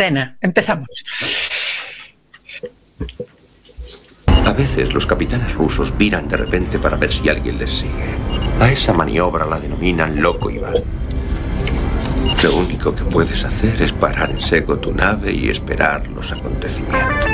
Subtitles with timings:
[0.00, 0.86] Cena, empezamos.
[4.44, 8.14] A veces los capitanes rusos viran de repente para ver si alguien les sigue.
[8.60, 10.84] A esa maniobra la denominan loco Iván.
[12.44, 17.30] Lo único que puedes hacer es parar en seco tu nave y esperar los acontecimientos.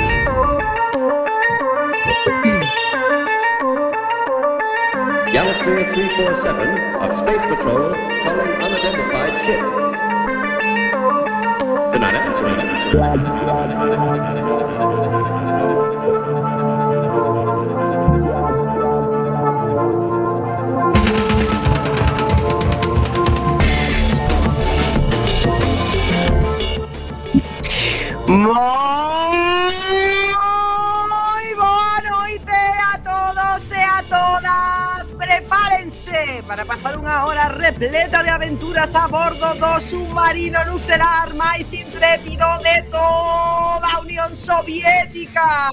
[5.31, 9.94] Galasphere 347 of Space Patrol calling unidentified ship.
[28.27, 29.04] More
[35.85, 42.41] Orense para pasar unha hora repleta de aventuras a bordo do submarino nuclear máis intrépido
[42.65, 45.69] de toda a Unión Soviética.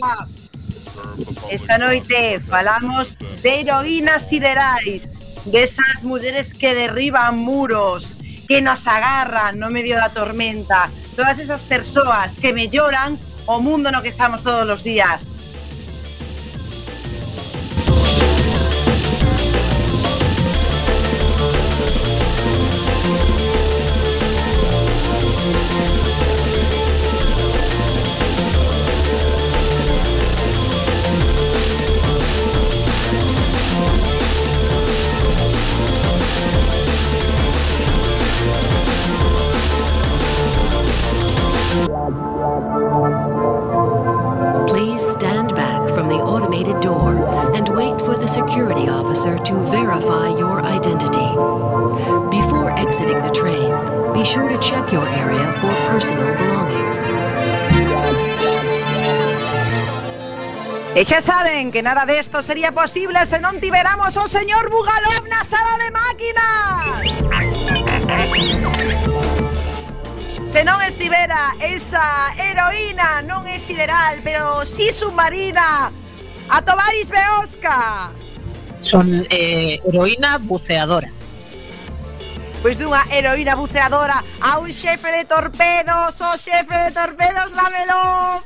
[1.49, 5.09] Esta noite falamos de heroínas siderais,
[5.49, 12.37] desas mulleres que derriban muros, que nos agarran no medio da tormenta, todas esas persoas
[12.37, 13.16] que melloran
[13.49, 15.41] o mundo no que estamos todos los días.
[45.95, 47.15] From the automated door
[47.54, 51.30] and wait for the security officer to verify your identity.
[52.30, 53.71] Before exiting the train,
[54.15, 57.04] be sure to check your area for personal belongings.
[60.95, 65.41] E xa saben que nada desto sería posible se non tiveramos o señor Bugalov na
[65.41, 67.09] sala de máquinas.
[70.52, 75.88] Se non estivera esa heroína non é sideral, pero si submarina,
[76.44, 78.12] a Tovaris Beosca.
[78.84, 81.08] Son eh, heroína buceadora.
[82.60, 88.44] Pois dunha heroína buceadora a un xefe de torpedos, o xefe de torpedos, dámelo.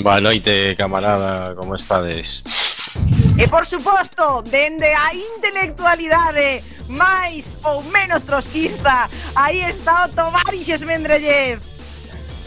[0.00, 2.40] Boa noite, camarada, como estades?
[3.36, 9.08] E por suposto, dende a intelectualidade máis ou menos trotskista.
[9.34, 11.60] Aí está o Tovarixes Mendrellev.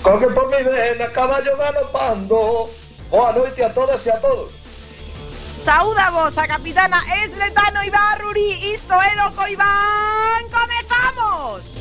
[0.04, 2.70] Con que por mi vena, caballo galopando.
[3.10, 4.52] Boa noite a todas e a todos.
[5.62, 8.74] Saúda vos a capitana Esletano Ibarruri.
[8.74, 10.48] Isto é loco, Iván.
[10.50, 11.78] ¡Comezamos!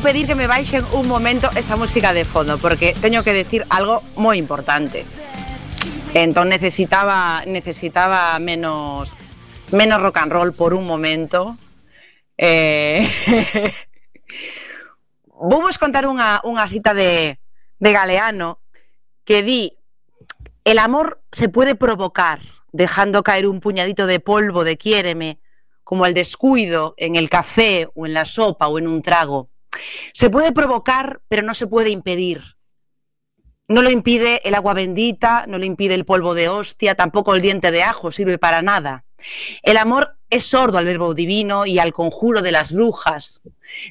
[0.00, 4.02] Pedir que me baixen un momento esta música de fondo porque teño que decir algo
[4.16, 5.04] moi importante.
[6.12, 9.14] Entón necesitaba necesitaba menos
[9.70, 11.56] menos rock and roll por un momento.
[12.36, 13.04] Eh
[15.40, 17.40] Vou vos contar unha, unha cita de,
[17.80, 18.60] de Galeano
[19.24, 19.72] que di
[20.68, 25.40] el amor se puede provocar dejando caer un puñadito de polvo de quiéreme
[25.82, 29.48] como el descuido en el café o en la sopa o en un trago.
[30.12, 32.42] Se puede provocar, pero no se puede impedir.
[33.68, 37.42] No lo impide el agua bendita, no lo impide el polvo de hostia, tampoco el
[37.42, 39.04] diente de ajo sirve para nada.
[39.62, 43.42] El amor es sordo al verbo divino y al conjuro de las brujas.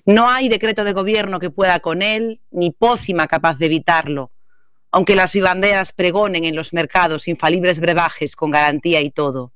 [0.06, 4.32] No hay decreto de gobierno que pueda con él, ni pócima capaz de evitarlo,
[4.92, 9.54] aunque las vivanderas pregonen en los mercados infalibles brebajes con garantía y todo.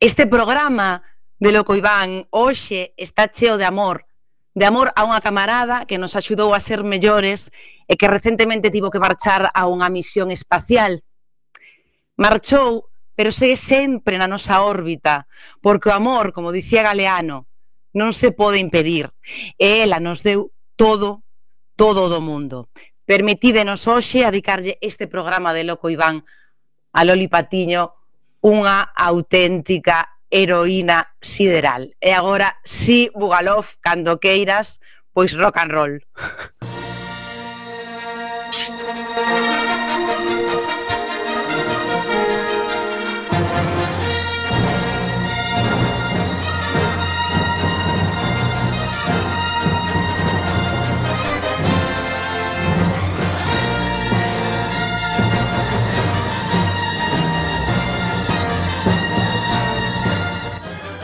[0.00, 1.02] Este programa
[1.38, 4.06] de Loco Iván hoxe está cheo de amor,
[4.54, 7.50] de amor a unha camarada que nos axudou a ser mellores
[7.90, 11.02] e que recentemente tivo que marchar a unha misión espacial.
[12.14, 12.86] Marchou,
[13.18, 15.26] pero segue sempre na nosa órbita,
[15.58, 17.50] porque o amor, como dicía Galeano,
[17.98, 19.10] non se pode impedir.
[19.58, 21.26] E ela nos deu todo,
[21.74, 22.70] todo do mundo.
[23.02, 26.22] Permitídenos hoxe adicarlle este programa de Loco Iván
[26.94, 27.90] a Loli Patiño,
[28.38, 31.94] unha auténtica heroína sideral.
[32.00, 34.80] E agora, si, Bugalov, cando queiras,
[35.14, 35.94] pois rock and roll.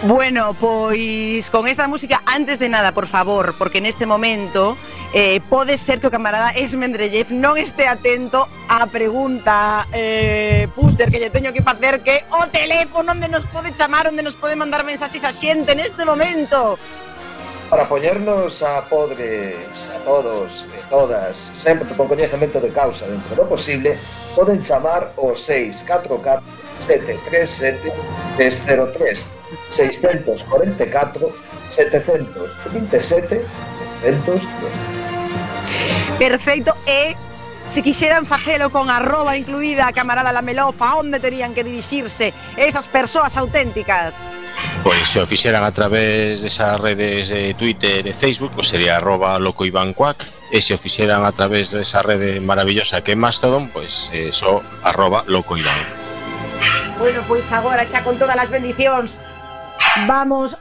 [0.05, 4.79] Bueno, pois con esta música antes de nada, por favor, porque neste momento
[5.13, 11.21] eh, pode ser que o camarada Esmendrellev non este atento á pregunta eh, Puter que
[11.21, 14.89] lle teño que facer que o teléfono onde nos pode chamar, onde nos pode mandar
[14.89, 16.81] mensaxes a xente neste momento.
[17.69, 23.45] Para poñernos a podres, a todos e todas, sempre con coñecemento de causa dentro do
[23.45, 24.01] posible,
[24.33, 26.41] poden chamar o 644
[26.81, 27.93] 737
[28.41, 31.33] 303 644
[31.69, 33.45] 727
[34.03, 35.01] 310.
[36.19, 37.17] Perfecto, e
[37.67, 43.37] se quixeran facelo con arroba incluída a camarada Lamelofa, onde terían que dirixirse esas persoas
[43.37, 44.15] auténticas?
[44.83, 49.39] Pois se o fixeran a través desas redes de Twitter e Facebook, pois sería arroba
[49.39, 53.71] loco Iván Cuac, e se o fixeran a través desa rede maravillosa que é Mastodon,
[53.71, 55.79] pois eh, só so, arroba loco Iván.
[56.99, 59.17] Bueno, pois agora xa con todas as bendicións
[60.07, 60.57] Vamos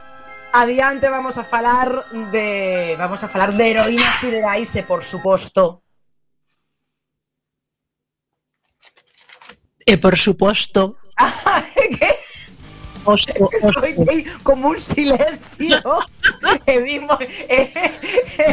[0.52, 5.82] adiante, vamos a falar de vamos a falar de heroínas siderais e por suposto
[9.86, 10.96] E por suposto,
[11.98, 12.10] que
[13.04, 13.56] osto, osto.
[13.56, 15.82] escoitei como un silencio
[16.66, 17.18] e vimos
[17.48, 17.68] eh,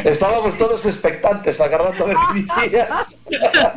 [0.05, 3.17] Estábamos todos expectantes, agardando a ver dicías.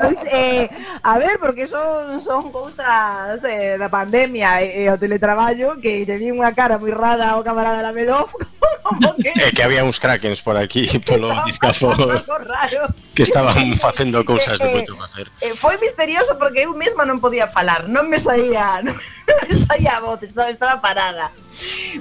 [0.01, 0.71] Pois, eh,
[1.03, 6.31] a ver, porque son, son cousas eh, da pandemia e, o teletraballo que lle vi
[6.31, 8.31] unha cara moi rara ao camarada da Melof
[8.87, 12.95] como que É que había uns krakens por aquí polo discazo raro.
[13.15, 15.27] que estaban facendo cousas de Eh, moito facer.
[15.43, 19.99] Eh, foi misterioso porque eu mesma non podía falar, non me saía, non me saía
[19.99, 21.35] a voz, estaba, estaba parada.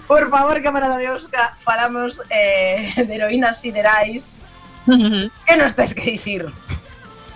[0.08, 4.38] Por favor, camarada de Oscar, falamos eh, de heroínas siderais.
[4.88, 5.32] Uh -huh.
[5.46, 6.52] Que nos tes que dicir?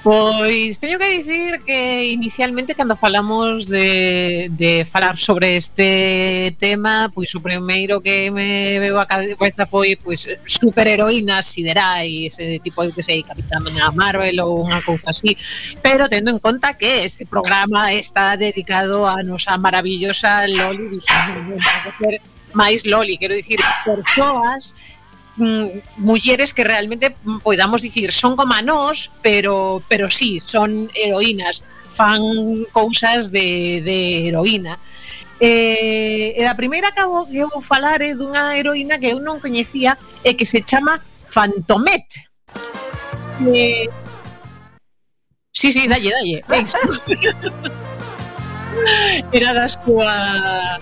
[0.04, 7.34] Pois teño que dicir que inicialmente cando falamos de, de falar sobre este tema, pois
[7.36, 13.00] o primeiro que me veu a cabeza foi pois superheroínas, siderais, ese tipo de que
[13.00, 13.64] sei, Capitán
[13.96, 15.40] Marvel ou unha cousa así,
[15.80, 21.56] pero tendo en conta que este programa está dedicado a nosa maravillosa Loli, dixendo,
[21.96, 22.20] ser
[22.52, 24.76] máis Loli, quero dicir, persoas
[25.36, 31.64] Mm, mulleres que realmente mm, podamos dicir son como nós, pero pero sí, son heroínas,
[31.90, 32.22] fan
[32.72, 34.78] cousas de, de heroína.
[35.40, 39.42] Eh, e a primeira que vou, que vou falar é dunha heroína que eu non
[39.42, 42.06] coñecía e que se chama Fantomet.
[43.50, 43.90] Eh,
[45.50, 46.46] sí, sí, dalle, dalle.
[49.34, 50.80] Era da súa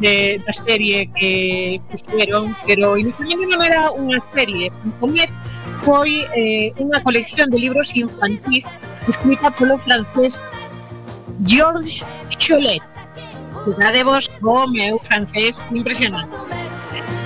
[0.00, 4.92] de, da serie que fixeron, pero inicialmente non era unha serie, en
[5.86, 8.66] foi eh, unha colección de libros infantís
[9.06, 10.42] escrita polo francés
[11.46, 12.82] Georges Cholet.
[13.64, 16.34] Cuidadevos o meu francés impresionante.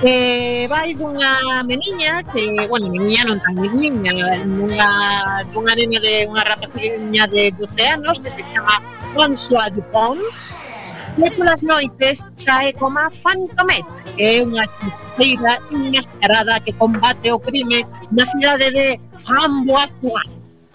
[0.05, 4.91] Eh, vai dunha meniña que, bueno, meniña non tan meniña, dunha,
[5.55, 8.83] dunha nena de unha rapaciña de 12 anos que se chama
[9.15, 10.19] François Dupont,
[11.21, 13.85] E polas noites sae como a Fantomet,
[14.17, 20.25] que é unha escriteira enmascarada que combate o crime na cidade de Framboisier.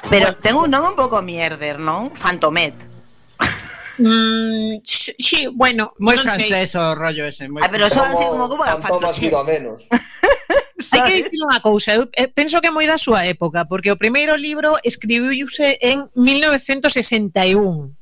[0.05, 2.13] Pero ten un nome un pouco mierder, non?
[2.13, 2.77] Fantomet.
[3.97, 6.81] Mm, sí, bueno, moi francés sei.
[6.85, 7.65] o rollo ese, moi.
[7.65, 9.17] Ah, pero só así como como Fantomet.
[9.17, 9.81] Tampouco a menos.
[10.93, 13.97] Hai que dicir unha cousa, eu eh, penso que moi da súa época, porque o
[13.97, 17.97] primeiro libro escribiuse en 1961.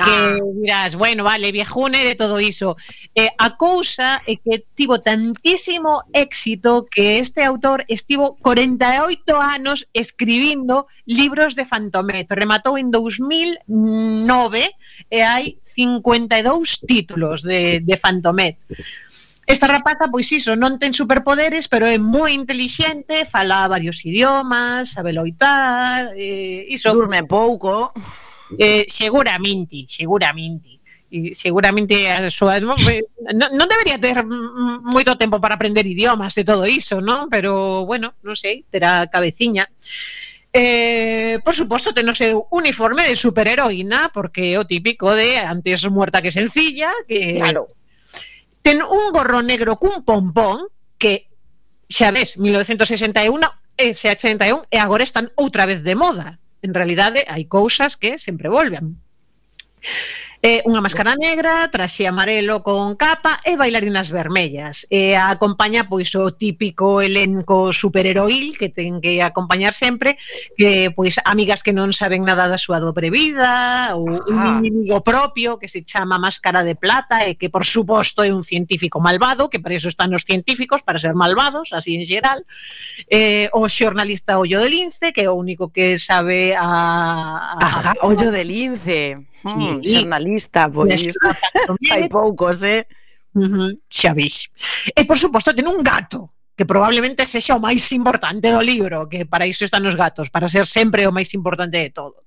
[0.00, 0.36] Ah.
[0.38, 2.76] que dirás, bueno, vale, viejune de todo iso.
[3.14, 10.86] Eh, a cousa é que tivo tantísimo éxito que este autor estivo 48 anos escribindo
[11.06, 12.26] libros de Fantomet.
[12.30, 14.74] Rematou en 2009
[15.10, 18.58] e hai 52 títulos de, de Fantomet.
[19.48, 25.16] Esta rapaza, pois iso, non ten superpoderes, pero é moi intelixente, fala varios idiomas, sabe
[25.16, 26.92] loitar, eh, iso...
[26.92, 27.96] Durme pouco
[28.56, 30.78] eh, seguramente, seguramente
[31.10, 33.00] e seguramente eh, as súas eh, non, eh,
[33.32, 34.20] non debería ter
[34.84, 37.32] moito tempo para aprender idiomas e todo iso, non?
[37.32, 39.64] Pero bueno, non sei, terá cabeciña.
[40.52, 45.88] Eh, por suposto, ten o seu uniforme de superheroína, porque é o típico de antes
[45.88, 47.72] muerta que sencilla, que claro.
[48.60, 50.68] ten un gorro negro cun pompón
[51.00, 51.32] que
[51.88, 53.48] xa ves, 1961
[53.80, 58.48] e 61 e agora están outra vez de moda en realidade hai cousas que sempre
[58.48, 58.98] volven
[60.40, 64.86] eh, unha máscara negra, traxe amarelo con capa e bailarinas vermellas.
[64.86, 70.14] E eh, acompaña pois o típico elenco superheroil que ten que acompañar sempre,
[70.54, 74.62] que eh, pois amigas que non saben nada da súa dobre vida, ou ah.
[74.62, 78.46] un inimigo propio que se chama Máscara de Plata e que por suposto é un
[78.46, 82.46] científico malvado, que para iso están os científicos para ser malvados, así en xeral.
[83.10, 87.92] Eh, o xornalista Ollo de Lince, que é o único que sabe a, a Ajá,
[88.06, 89.26] Ollo de Lince.
[89.46, 91.14] Sí, xornalista, pois.
[91.90, 92.86] Hai poucos, eh?
[93.34, 94.50] Uh xa vís.
[94.96, 99.06] E, eh, por suposto, ten un gato que probablemente sexa o máis importante do libro,
[99.06, 102.26] que para iso están os gatos, para ser sempre o máis importante de todo.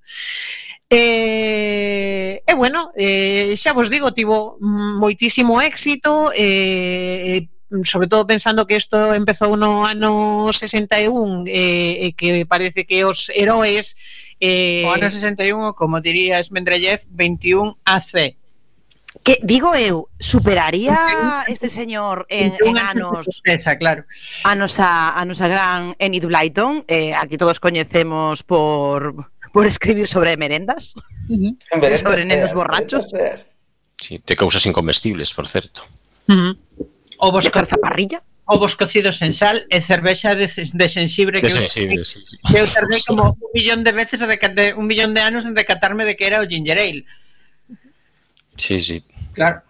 [0.87, 7.47] E, e bueno, eh, xa vos digo, tivo moitísimo éxito, eh,
[7.83, 13.31] sobre todo pensando que isto empezou no ano 61 eh, e que parece que os
[13.31, 13.95] heróis
[14.41, 18.35] Eh, o ano 61, como diría Esmendrellez, 21 AC.
[19.23, 24.05] Que digo eu, superaría este señor en, en anos esa, claro.
[24.43, 30.37] a, nosa, a nosa gran Enid Blyton, eh aquí todos coñecemos por por escribir sobre
[30.37, 30.95] merendas,
[31.27, 31.57] uh -huh.
[31.75, 33.11] merendas sobre nenos borrachos.
[33.11, 33.45] Merendas,
[33.99, 35.83] sí, de cousas incomestibles, por certo.
[36.27, 36.57] Uh -huh.
[37.19, 41.71] O vos de zaparrilla ovos cocidos en sal e cervexa de, de sensibre que, de
[41.71, 42.19] sensible, sí.
[42.51, 45.55] que eu tardei como un millón de veces de, de, un millón de anos en
[45.55, 47.07] decatarme de que era o ginger ale.
[48.59, 48.99] Sí, sí.
[49.31, 49.63] Claro.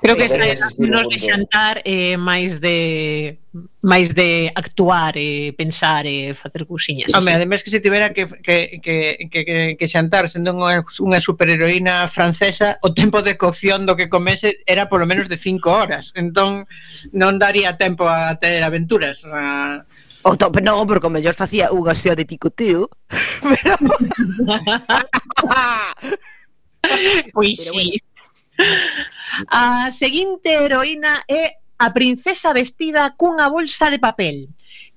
[0.00, 0.44] Creo que está
[0.78, 3.38] menos de xantar e eh, máis de
[3.82, 7.12] máis de actuar e eh, pensar e eh, facer cousiñas.
[7.14, 12.08] Home, ademais que se tivera que, que, que, que, que xantar sendo unha, unha superheroína
[12.08, 16.10] francesa, o tempo de cocción do que comese era polo menos de 5 horas.
[16.18, 16.66] Entón
[17.14, 19.22] non daría tempo a ter aventuras.
[19.28, 19.84] A...
[20.26, 22.90] O tope non, porque o mellor facía unha xeo de picoteo.
[23.46, 23.78] Pero...
[27.30, 27.70] pois pues sí.
[27.70, 28.10] Bueno.
[29.48, 34.48] A seguinte heroína é a princesa vestida cunha bolsa de papel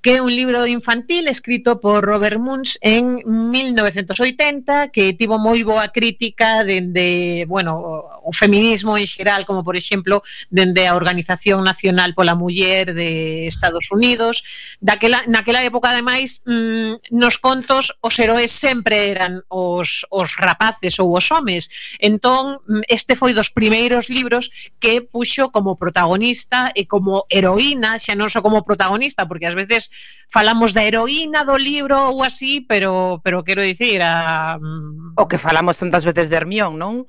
[0.06, 5.90] que é un libro infantil escrito por Robert Munch en 1980 que tivo moi boa
[5.90, 7.82] crítica dende, bueno,
[8.22, 10.22] o feminismo en xeral, como por exemplo
[10.54, 14.46] dende a Organización Nacional pola Muller de Estados Unidos.
[14.78, 21.18] Daquela, naquela época ademais mmm, nos contos os heróis sempre eran os, os rapaces ou
[21.18, 21.74] os homes.
[21.98, 28.14] Entón mm, este foi dos primeiros libros que puxo como protagonista e como heroína, xa
[28.14, 29.95] non só como protagonista, porque ás veces
[30.30, 35.40] falamos da heroína do libro ou así, pero pero quero dicir a mm, o que
[35.40, 37.08] falamos tantas veces de Hermión, non?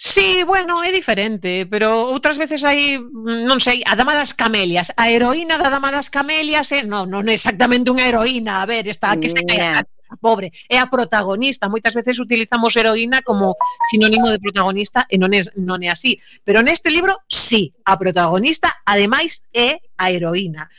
[0.00, 4.88] Sí, bueno, é diferente, pero outras veces hai, mm, non sei, a Dama das Camelias,
[4.96, 6.88] a heroína da Dama das Camelias, eh?
[6.88, 9.84] non, non é exactamente unha heroína, a ver, está que se cae
[10.16, 13.54] pobre, é a protagonista, moitas veces utilizamos heroína como
[13.92, 16.16] sinónimo de protagonista e non é, non é así,
[16.48, 20.72] pero neste libro sí, a protagonista ademais é a heroína.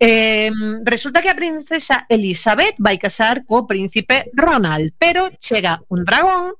[0.00, 0.50] Eh,
[0.84, 6.54] resulta que a princesa Elizabeth vai casar co príncipe Ronald, pero chega un dragón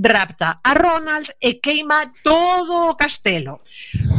[0.00, 3.60] rapta a Ronald e queima todo o castelo.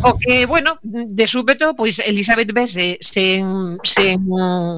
[0.04, 4.22] O que, bueno, de súpeto, pois Elizabeth vese sen, sen,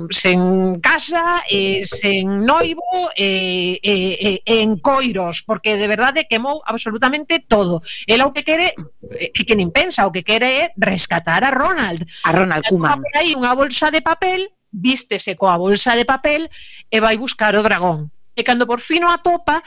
[0.09, 0.39] sen
[0.79, 7.83] casa, e sen noivo, e, e, e, en coiros, porque de verdade quemou absolutamente todo.
[8.07, 8.75] Ela o que quere,
[9.11, 12.03] e que nin pensa, o que quere é rescatar a Ronald.
[12.23, 13.03] A Ronald Koeman.
[13.03, 16.49] Por aí unha bolsa de papel, vístese coa bolsa de papel
[16.89, 18.11] e vai buscar o dragón.
[18.33, 19.61] E cando por fin o atopa,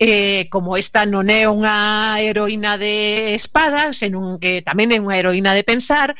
[0.00, 5.52] eh, como esta non é unha heroína de espada, senón que tamén é unha heroína
[5.52, 6.16] de pensar,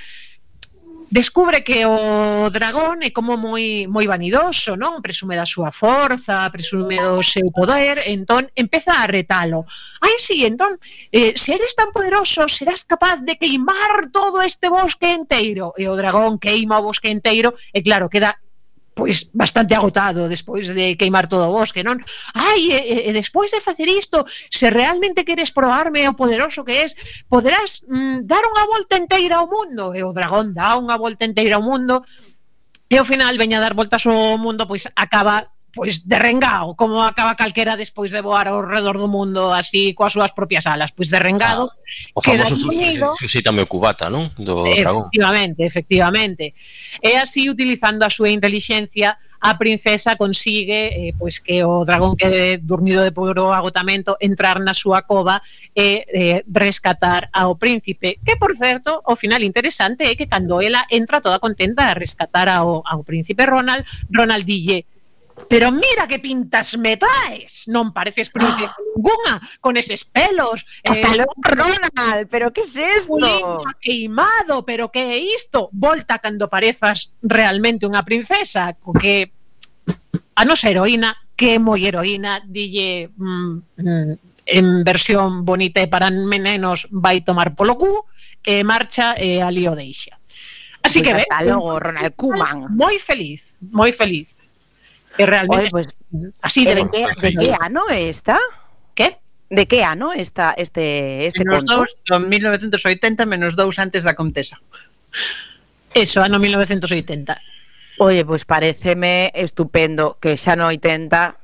[1.09, 5.01] descubre que o dragón é como moi moi vanidoso, non?
[5.01, 9.65] Presume da súa forza, presume do seu poder, entón empeza a retalo.
[10.05, 10.77] Ai, si, sí, entón,
[11.09, 15.73] eh, se eres tan poderoso, serás capaz de queimar todo este bosque enteiro.
[15.81, 18.37] E o dragón queima o bosque enteiro e claro, queda
[19.01, 21.97] pois bastante agotado despois de queimar todo o bosque, non?
[22.37, 26.93] Ai, e, e despois de facer isto, se realmente queres probarme o poderoso que es,
[27.25, 29.97] poderás mm, dar unha volta inteira ao mundo.
[29.97, 32.05] E o dragón dá unha volta inteira ao mundo
[32.93, 37.35] e ao final veña a dar voltas ao mundo, pois acaba pois derrengado, como acaba
[37.35, 41.71] calquera despois de voar ao redor do mundo así coas súas propias alas, pois derrengado
[41.71, 42.57] ah, o famoso
[43.17, 44.31] susítame o cubata, non?
[44.37, 45.71] Do efectivamente, dragón.
[45.71, 46.45] efectivamente.
[47.01, 52.61] E así utilizando a súa intelixencia a princesa consigue eh, pois que o dragón que
[52.61, 55.41] dormido de puro agotamento entrar na súa cova
[55.73, 60.85] e eh, rescatar ao príncipe que por certo, o final interesante é que cando ela
[60.93, 64.85] entra toda contenta a rescatar ao, ao príncipe Ronald Ronald dille
[65.49, 68.85] Pero mira que pintas me traes Non pareces princesa oh.
[68.97, 73.65] ninguna Con eses pelos Hasta eh, logo Ronald, pero que es esto?
[73.81, 75.71] Queimado, pero que é isto?
[75.73, 79.33] Volta cando parezas realmente unha princesa Co que
[80.35, 84.13] a nosa heroína Que é moi heroína Dille mm, mm,
[84.51, 88.07] en versión bonita e para menenos Vai tomar polo cu
[88.43, 90.19] E marcha eh, e ali o deixa
[90.81, 92.73] Así pues que ben, logo Ronald Koeman.
[92.73, 94.40] Moi feliz, moi feliz
[95.21, 95.89] E realmente Oye, pues,
[96.41, 98.41] así de, que, de que ano está?
[98.95, 99.19] Que?
[99.51, 101.85] De que ano está este este menos conto?
[102.09, 104.57] Dous, 1980 menos dous antes da contesa.
[105.93, 107.37] Eso, ano 1980.
[108.01, 111.37] Oye, pois pues pareceme estupendo que xa no 80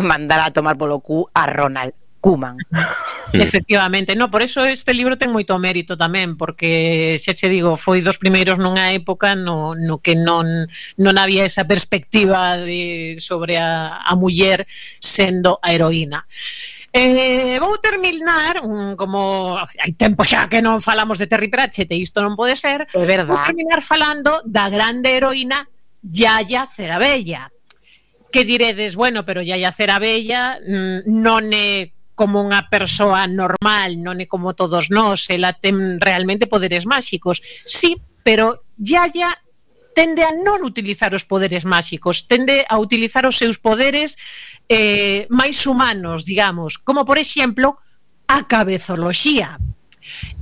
[0.00, 1.92] mandara a tomar polo cu a Ronald.
[2.20, 2.56] Cuman.
[3.32, 8.04] Efectivamente, no, por eso este libro ten moito mérito tamén, porque xa che digo, foi
[8.04, 10.68] dos primeiros nunha época no, no que non,
[11.00, 14.66] non había esa perspectiva de, sobre a, a muller
[15.00, 16.26] sendo a heroína.
[16.92, 22.02] Eh, vou terminar un, como hai tempo xa que non falamos de Terry Pratchett e
[22.02, 23.30] isto non pode ser é verdad.
[23.30, 25.70] vou terminar falando da grande heroína
[26.02, 27.46] Yaya Cerabella
[28.34, 34.28] que diredes, bueno, pero Yaya Cerabella mm, non é como unha persoa normal, non é
[34.28, 37.40] como todos nós, ela ten realmente poderes máxicos.
[37.64, 39.32] Sí, pero Yaya
[39.96, 44.20] tende a non utilizar os poderes máxicos, tende a utilizar os seus poderes
[44.68, 47.80] eh, máis humanos, digamos, como por exemplo
[48.28, 49.56] a cabezoloxía,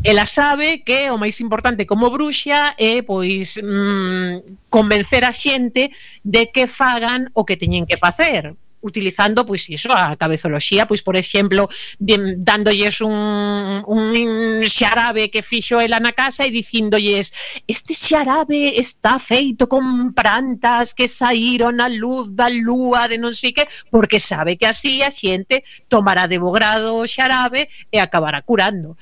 [0.02, 5.91] Ela sabe que o máis importante como bruxa é pois mm, convencer a xente
[6.23, 11.17] de que fagan o que teñen que facer utilizando pois iso a cabezoloxía, pois por
[11.17, 17.32] exemplo, de, dándolles un, un xarabe que fixo ela na casa e dicíndolles
[17.67, 23.52] este xarabe está feito con plantas que saíron a luz da lúa de non sei
[23.52, 28.43] que, porque sabe que así a xente tomará de bo grado o xarabe e acabará
[28.43, 28.97] curando.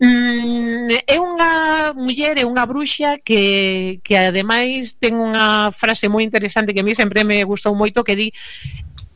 [0.00, 6.74] Mm, é unha muller, é unha bruxa que, que ademais ten unha frase moi interesante
[6.74, 8.28] que a mí sempre me gustou moito que di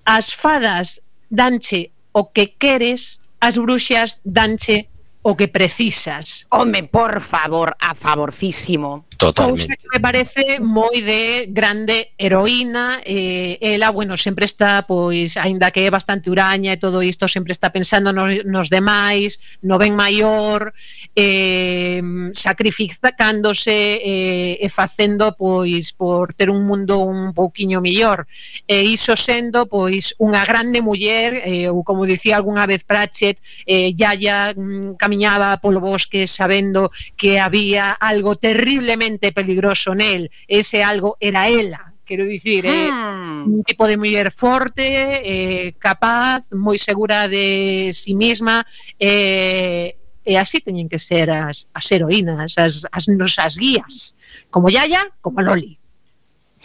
[0.08, 4.88] as fadas danche o que queres, as bruxas danche
[5.20, 6.48] o que precisas.
[6.48, 9.04] Home, por favor, a favorcísimo.
[9.18, 9.66] Totalmente.
[9.66, 15.74] Cousa que me parece moi de grande heroína, eh, ela, bueno, sempre está, pois, aínda
[15.74, 19.98] que é bastante uraña e todo isto, sempre está pensando nos, nos demais, no ben
[19.98, 20.70] maior,
[21.18, 21.98] eh,
[22.30, 28.30] sacrificándose eh, e facendo, pois, por ter un mundo un pouquiño mellor.
[28.70, 33.90] E iso sendo, pois, unha grande muller, eh, ou como dicía algunha vez Pratchett, eh,
[33.98, 41.16] Yaya mm, camiñaba polo bosque sabendo que había algo terriblemente realmente peligroso nel, ese algo
[41.20, 43.44] era ela, quero dicir, eh, ah.
[43.46, 48.64] un tipo de muller forte, eh, capaz, moi segura de si sí mesma,
[49.00, 54.12] eh, e así teñen que ser as, as heroínas, as, as nosas guías,
[54.52, 55.80] como Yaya, como Loli.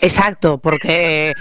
[0.02, 1.32] Exacto, porque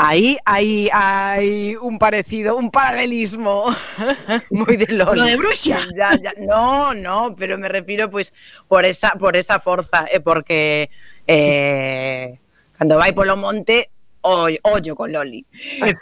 [0.00, 3.66] Aí hai, hai un parecido, un paralelismo
[4.54, 5.18] moi de Loli.
[5.18, 5.82] Lo de Bruxa.
[5.90, 10.16] Ya, ya, no, no, pero me refiro pois pues, por esa por esa forza e
[10.16, 10.86] eh, porque
[11.26, 12.38] eh sí.
[12.78, 13.90] cando vai polo monte
[14.22, 15.42] ollo, ollo con Loli.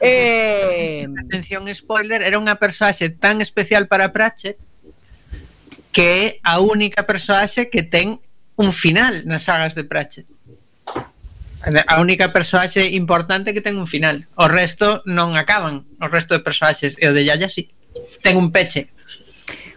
[0.05, 4.61] Eh, atención spoiler, era unha persoaxe tan especial para Pratchett
[5.89, 8.21] que é a única persoaxe que ten
[8.61, 10.29] un final nas sagas de Pratchett.
[11.67, 14.23] A única persoaxe importante que ten un final.
[14.39, 16.95] O resto non acaban, o resto de persoaxes.
[16.99, 17.67] E o de Yaya sí.
[18.23, 18.95] Ten un peche.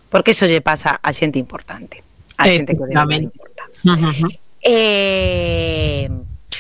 [0.10, 2.06] Porque eso lle pasa a xente importante.
[2.38, 3.64] A xente que de verdade importa.
[3.86, 4.30] Uh -huh.
[4.62, 6.06] Eh,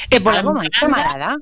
[0.09, 1.37] e eh, pola miña camarada.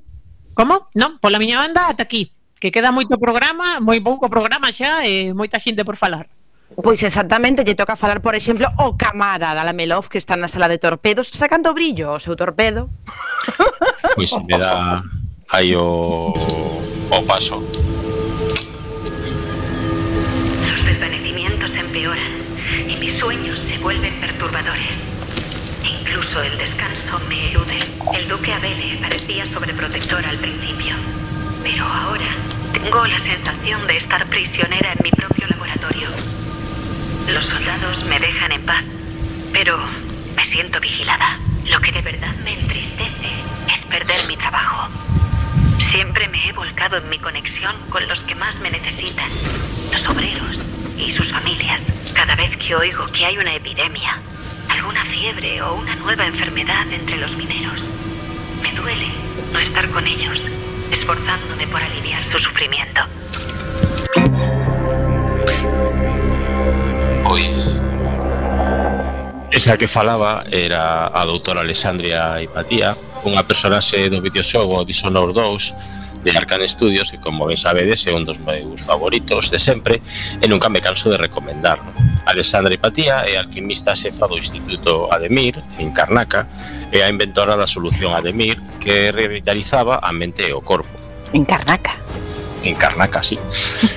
[0.52, 0.90] Como?
[0.98, 5.32] Non, pola miña banda ata aquí, que queda moito programa, moi pouco programa xa e
[5.32, 6.28] moita xente por falar.
[6.76, 10.68] Pois exactamente, lle toca falar, por exemplo, o Camara da Lamelov que está na sala
[10.68, 12.92] de torpedos sacando brillo ao seu torpedo.
[14.16, 15.02] Pois me dá
[15.56, 17.64] aí o, o paso.
[20.68, 22.36] Los desvanecimientos empeoran
[22.88, 24.92] y mis sueños se vuelven perturbadores.
[25.88, 27.80] Incluso el descanso me elude.
[28.14, 30.96] El duque Abele parecía sobreprotector al principio,
[31.64, 32.28] pero ahora
[32.74, 36.10] tengo la sensación de estar prisionera en mi propio laboratorio.
[37.28, 38.84] Los soldados me dejan en paz,
[39.52, 39.78] pero
[40.36, 41.38] me siento vigilada.
[41.66, 43.32] Lo que de verdad me entristece
[43.76, 44.88] es perder mi trabajo.
[45.92, 49.30] Siempre me he volcado en mi conexión con los que más me necesitan,
[49.92, 50.58] los obreros
[50.98, 51.84] y sus familias.
[52.14, 54.18] Cada vez que oigo que hay una epidemia,
[54.70, 57.82] alguna fiebre o una nueva enfermedad entre los mineros,
[58.62, 59.08] me duele
[59.52, 60.40] no estar con ellos,
[60.92, 63.02] esforzándome por aliviar su sufrimiento.
[67.28, 67.52] pois
[69.52, 76.30] Esa que falaba era a doutora Alexandria Hipatía, unha personaxe do videoxogo Dishonored 2 de
[76.36, 80.04] Arcane Studios, que como ben sabedes é un dos meus favoritos de sempre
[80.44, 81.90] e nunca me canso de recomendarlo.
[82.28, 86.44] Alexandra Hipatía é alquimista xefa do Instituto Ademir, en Karnaca,
[86.92, 90.92] e a inventora da solución Ademir que revitalizaba a mente e o corpo.
[91.32, 91.96] En Karnaca?
[92.64, 93.38] en Carnaca, sí.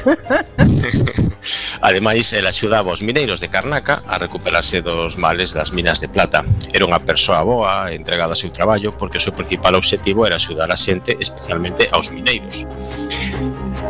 [1.80, 6.44] Ademais, ela axudaba os mineiros de Carnaca a recuperarse dos males das minas de plata.
[6.72, 10.68] Era unha persoa boa, entregada ao seu traballo, porque o seu principal obxectivo era axudar
[10.68, 12.68] a xente, especialmente aos mineiros.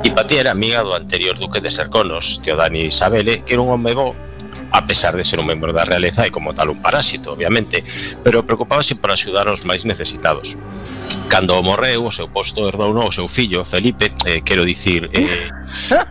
[0.06, 4.14] Hipatía era amiga do anterior duque de Serconos, Teodani Isabele, que era un home bo
[4.72, 7.82] a pesar de ser un membro da realeza e como tal un parásito, obviamente,
[8.22, 10.54] pero preocupábase por axudar os máis necesitados
[11.28, 15.48] cando morreu o seu posto herdouno o seu fillo Felipe, eh, quero dicir, eh,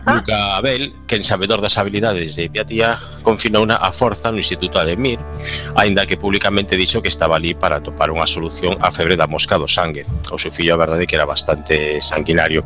[0.06, 5.20] Luca Abel, quen sabedor das habilidades de Hipatía, confinouna a forza no Instituto Ademir,
[5.76, 9.60] aínda que publicamente dixo que estaba ali para topar unha solución á febre da mosca
[9.60, 10.08] do sangue.
[10.32, 12.64] O seu fillo, a verdade, que era bastante sanguinario.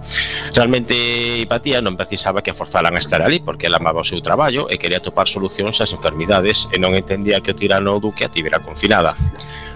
[0.54, 0.94] Realmente,
[1.42, 4.70] Hipatía non precisaba que a forzaran a estar ali, porque ela amaba o seu traballo
[4.70, 8.33] e quería topar solucións ás enfermidades e non entendía que o tirano o duque a
[8.33, 9.16] tivera confinada.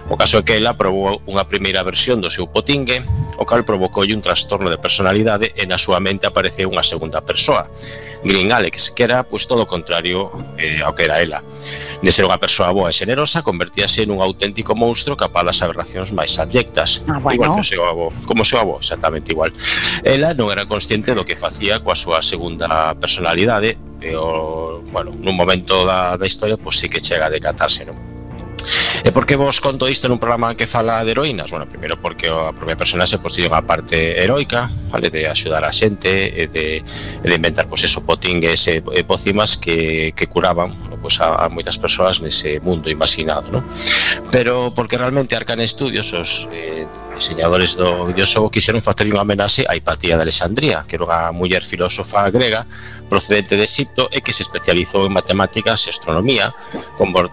[0.09, 3.05] O caso é que ela probou unha primeira versión do seu potingue,
[3.37, 7.21] o cal provocoulle un trastorno de personalidade e na súa mente apareceu unha segunda segunda
[7.21, 7.69] persoa.
[8.23, 11.41] Green Alex, que era pois todo o contrario eh, ao que era ela.
[12.03, 16.35] De ser unha persoa boa e xenerosa, convertíase nun auténtico monstro capaz das aberracións máis
[16.35, 16.99] abyectas.
[17.07, 17.39] Ah, bueno.
[17.39, 19.51] Igual que o seu avó, como o seu avó, exactamente igual.
[20.03, 25.35] Ela non era consciente do que facía coa súa segunda personalidade, e o, bueno, nun
[25.35, 28.18] momento da, da historia, pois sí que chega a decatarse, non?
[29.03, 31.51] E por que vos conto isto nun programa que fala de heroínas?
[31.51, 35.71] Bueno, primeiro porque a propia personaxe pois, pues, unha parte heroica, vale, de axudar a
[35.71, 40.75] xente e de, e de inventar pois, eso, potingues e, e pócimas que, que curaban
[40.99, 43.61] pois, a, a moitas persoas nese mundo imaginado, ¿no?
[44.31, 46.87] Pero porque realmente Arcane Studios os eh,
[47.19, 51.67] diseñadores do videoxogo quixeron facer unha homenaxe á Hipatía de Alexandría, que era unha muller
[51.67, 52.63] filósofa grega
[53.09, 56.53] procedente de Egipto e que se especializou en matemáticas e astronomía,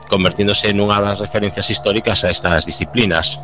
[0.09, 3.39] convertíndose nunha das referencias históricas a estas disciplinas.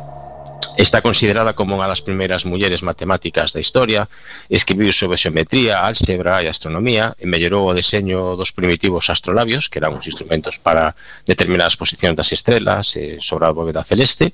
[0.77, 4.09] Está considerada como unha das primeiras mulleres matemáticas da historia,
[4.49, 9.93] escribiu sobre xeometría, álxebra e astronomía, e mellorou o deseño dos primitivos astrolabios, que eran
[9.93, 10.97] uns instrumentos para
[11.29, 14.33] determinar a posición das estrelas e sobre a bóveda celeste,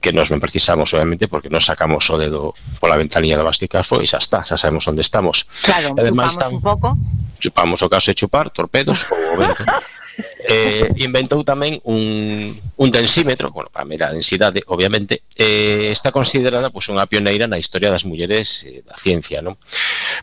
[0.00, 4.08] que nos non precisamos, obviamente, porque non sacamos o dedo pola ventanilla do Basticafo e
[4.08, 5.44] xa está, xa sabemos onde estamos.
[5.68, 6.56] Claro, Además, tan...
[6.56, 6.96] un pouco
[7.40, 9.64] chupamos o caso de chupar, torpedos ou o vento.
[10.48, 16.70] eh, inventou tamén un, un densímetro, bueno, para medir a densidade, obviamente, eh, está considerada
[16.70, 19.58] pois, pues, unha pioneira na historia das mulleres eh, da ciencia, non?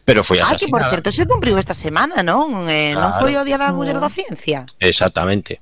[0.06, 0.56] Pero foi asesinada.
[0.56, 2.70] Ah, que por certo, se cumpriu esta semana, non?
[2.70, 3.02] Eh, claro.
[3.02, 4.16] Non foi o Día da Muller da mm.
[4.16, 4.60] Ciencia?
[4.80, 5.60] Exactamente.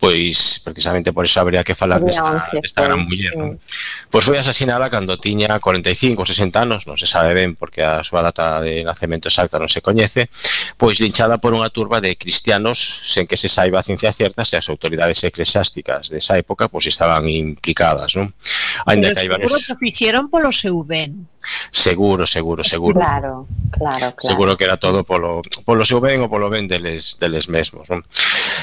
[0.00, 3.60] Pois, precisamente por eso habría que falar desta, de desta gran muller, non?
[4.08, 8.00] Pois foi asesinada cando tiña 45 ou 60 anos, non se sabe ben porque a
[8.06, 10.32] súa data de nacemento exacta non se coñece,
[10.80, 14.54] pois linchada por unha turba de cristianos sen que se saiba a ciencia certa se
[14.54, 18.30] as autoridades eclesiásticas desa época pois estaban implicadas, non?
[18.86, 19.50] Ainda que hai varios...
[19.50, 21.26] Seguro que fixeron polo seu ben.
[21.74, 22.94] Seguro, seguro, seguro.
[22.94, 24.30] Claro, claro, claro.
[24.30, 27.90] Seguro que era todo polo, polo seu ben ou polo ben deles, deles mesmos.
[27.90, 28.06] Non?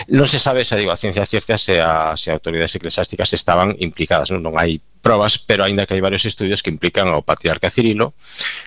[0.08, 4.32] non se sabe, xa digo, a ciencia cierta se, a, se autoridades eclesiásticas estaban implicadas.
[4.32, 8.18] Non, non hai probas, pero aínda que hai varios estudios que implican ao patriarca Cirilo,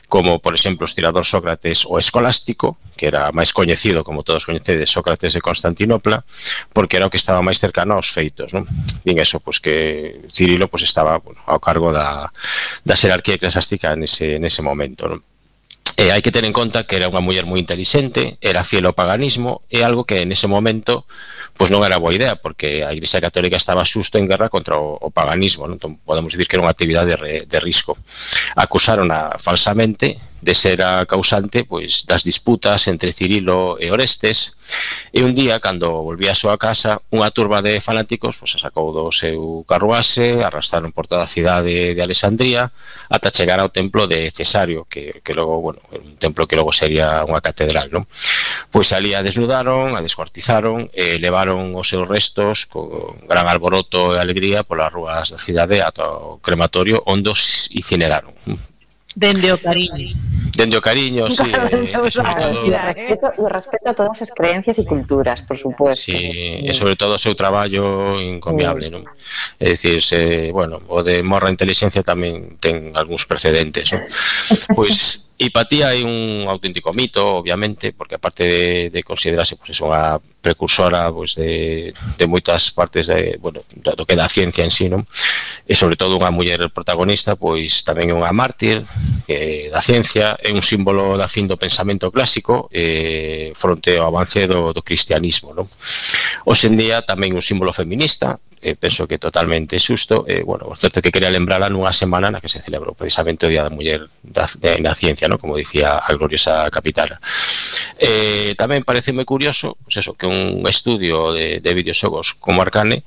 [0.08, 4.90] como por exemplo o estirador Sócrates o Escolástico, que era máis coñecido, como todos coñecedes,
[4.90, 6.24] Sócrates de Constantinopla,
[6.72, 8.64] porque era o que estaba máis cercano aos feitos, non?
[9.02, 12.30] Din eso, pois que Cirilo pois estaba, bueno, ao cargo da
[12.86, 15.20] da xerarquía eclesiástica nese nese momento, non?
[15.96, 18.96] E hai que ter en conta que era unha muller moi intelixente, era fiel ao
[18.96, 21.08] paganismo, e algo que en ese momento
[21.60, 24.96] pois non era boa idea, porque a Igrexa Católica estaba xusto en guerra contra o,
[24.96, 25.76] o paganismo, non?
[25.76, 28.00] Entón, podemos dicir que era unha actividade de, de risco.
[28.56, 34.56] Acusaron a, falsamente de ser a causante pois das disputas entre Cirilo e Orestes
[35.12, 39.12] e un día cando volvía a súa casa unha turba de fanáticos pois, sacou do
[39.12, 42.72] seu carruaxe arrastraron por toda a cidade de Alexandría
[43.10, 47.26] ata chegar ao templo de Cesario que, que logo, bueno, un templo que logo sería
[47.26, 48.06] unha catedral non?
[48.72, 54.22] pois ali a desnudaron, a descuartizaron e levaron os seus restos con gran alboroto e
[54.22, 58.32] alegría polas rúas da cidade ata o crematorio onde os incineraron
[59.14, 60.14] Dende o cariño.
[60.54, 61.46] Dende o cariño, sí.
[61.46, 62.66] Dende eh, sobre todo...
[62.66, 66.10] E respeto, respeto a todas as creencias e culturas, por supuesto.
[66.10, 69.06] Sí, e sobre todo o seu traballo encomiable, non?
[69.58, 74.04] É dicir, se, bueno, o de morra inteligencia tamén ten algúns precedentes, non?
[74.74, 80.20] Pois Hipatía é un auténtico mito, obviamente, porque aparte de, de considerarse pues, pues, unha
[80.44, 85.08] precursora pues, de, de moitas partes de, bueno, do que da ciencia en sí, non?
[85.64, 88.84] e sobre todo unha muller protagonista, pois tamén é unha mártir
[89.32, 94.12] eh, que da ciencia, é un símbolo da fin do pensamento clásico eh, fronte ao
[94.12, 95.56] avance do, do cristianismo.
[95.56, 95.72] Non?
[96.44, 100.68] Hoxe en día tamén un símbolo feminista, eh, penso que totalmente xusto e, eh, bueno,
[100.68, 103.72] o certo que quería lembrala nunha semana na que se celebrou precisamente o Día da
[103.72, 105.40] Muller da, de, na Ciencia, no?
[105.40, 107.20] como dicía a gloriosa capitana.
[107.96, 113.04] Eh, tamén pareceme curioso, pues eso, que un estudio de, de videoxogos como Arcane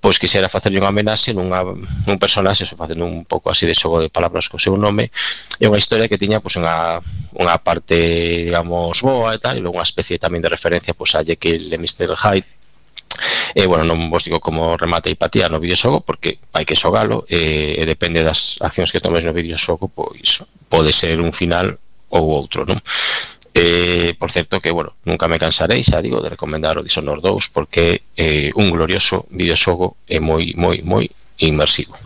[0.00, 4.00] pois quixera facerlle unha amenaxe nunha, nun personaxe, eso facendo un pouco así de xogo
[4.00, 5.12] de palabras co seu nome,
[5.60, 7.04] é unha historia que tiña pois, unha,
[7.36, 11.68] unha parte, digamos, boa e tal, e unha especie tamén de referencia pois, a Jekyll
[11.68, 12.16] e Mr.
[12.16, 12.48] Hyde,
[13.54, 17.26] E, bueno, non vos digo como remate a hipatía no videoxogo porque hai que xogalo
[17.26, 21.76] e, e depende das accións que tomes no videoxogo pois pode ser un final
[22.14, 22.78] ou outro, non?
[23.52, 27.50] Eh, por certo que, bueno, nunca me cansarei, xa digo, de recomendar o Dishonored 2
[27.50, 31.10] porque é eh, un glorioso videoxogo e moi, moi, moi
[31.42, 31.98] inmersivo.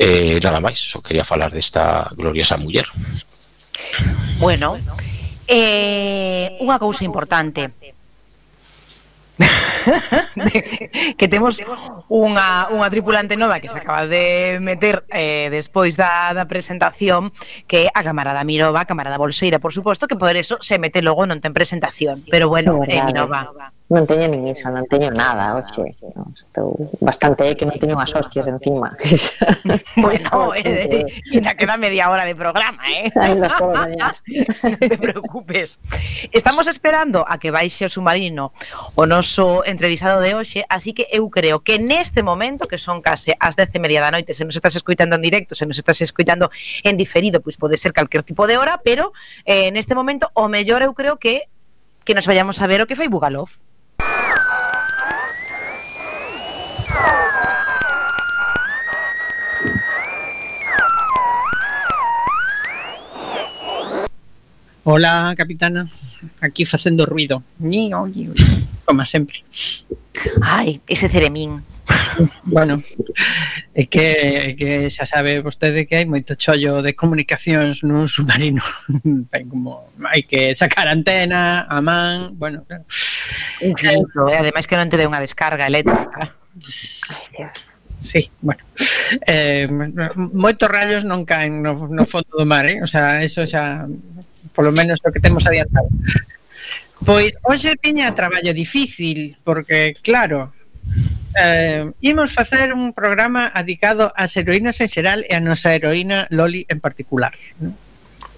[0.00, 2.88] Eh, nada máis, só quería falar desta gloriosa muller.
[4.40, 4.80] Bueno,
[5.44, 7.72] eh, unha cousa importante
[11.18, 11.60] que temos
[12.08, 17.32] unha, unha tripulante nova que se acaba de meter eh, despois da, da presentación
[17.66, 21.02] que é a camarada Mirova, a camarada Bolseira, por suposto, que por eso se mete
[21.02, 22.24] logo non ten presentación.
[22.30, 23.75] Pero bueno, eh, Mirova.
[23.86, 25.94] Non teño nin iso, non teño nada, oxe.
[26.18, 28.98] No, estou bastante é que non teño unhas hostias encima.
[30.02, 33.14] bueno, pois eh, pois na queda media hora de programa, eh?
[33.14, 34.02] Ai, no, non
[34.82, 35.78] te preocupes.
[36.34, 38.50] Estamos esperando a que baixe o submarino
[38.98, 43.38] o noso entrevistado de hoxe, así que eu creo que neste momento, que son case
[43.38, 46.02] as 10 e media da noite, se nos estás escuitando en directo, se nos estás
[46.02, 46.50] escuitando
[46.82, 49.14] en diferido, pois pode ser calquer tipo de hora, pero
[49.46, 51.46] eh, neste momento o mellor eu creo que
[52.06, 53.50] que nos vayamos a ver o que fai Bugalov.
[64.88, 65.88] Hola, capitana,
[66.40, 67.42] aquí facendo ruido.
[68.84, 69.44] Como sempre.
[70.40, 71.64] Ai, ese ceremín.
[72.44, 72.82] Bueno,
[73.74, 74.06] é que,
[74.50, 78.62] é que xa sabe vostede que hai moito chollo de comunicacións nun submarino.
[79.34, 82.84] Hai como hai que sacar antena, a man, bueno, claro.
[83.60, 84.28] Infinito.
[84.30, 86.34] eh, ademais que non te dé unha descarga eléctrica.
[87.98, 88.62] Sí, bueno.
[89.26, 89.66] Eh,
[90.32, 92.82] moitos rayos non caen no, no fondo do mar, eh?
[92.82, 93.86] O sea, eso xa
[94.54, 95.88] polo menos o que temos adiantado.
[97.04, 100.56] Pois hoxe tiña traballo difícil, porque claro,
[101.38, 106.64] eh, imos facer un programa adicado ás heroínas en xeral e a nosa heroína Loli
[106.68, 107.32] en particular.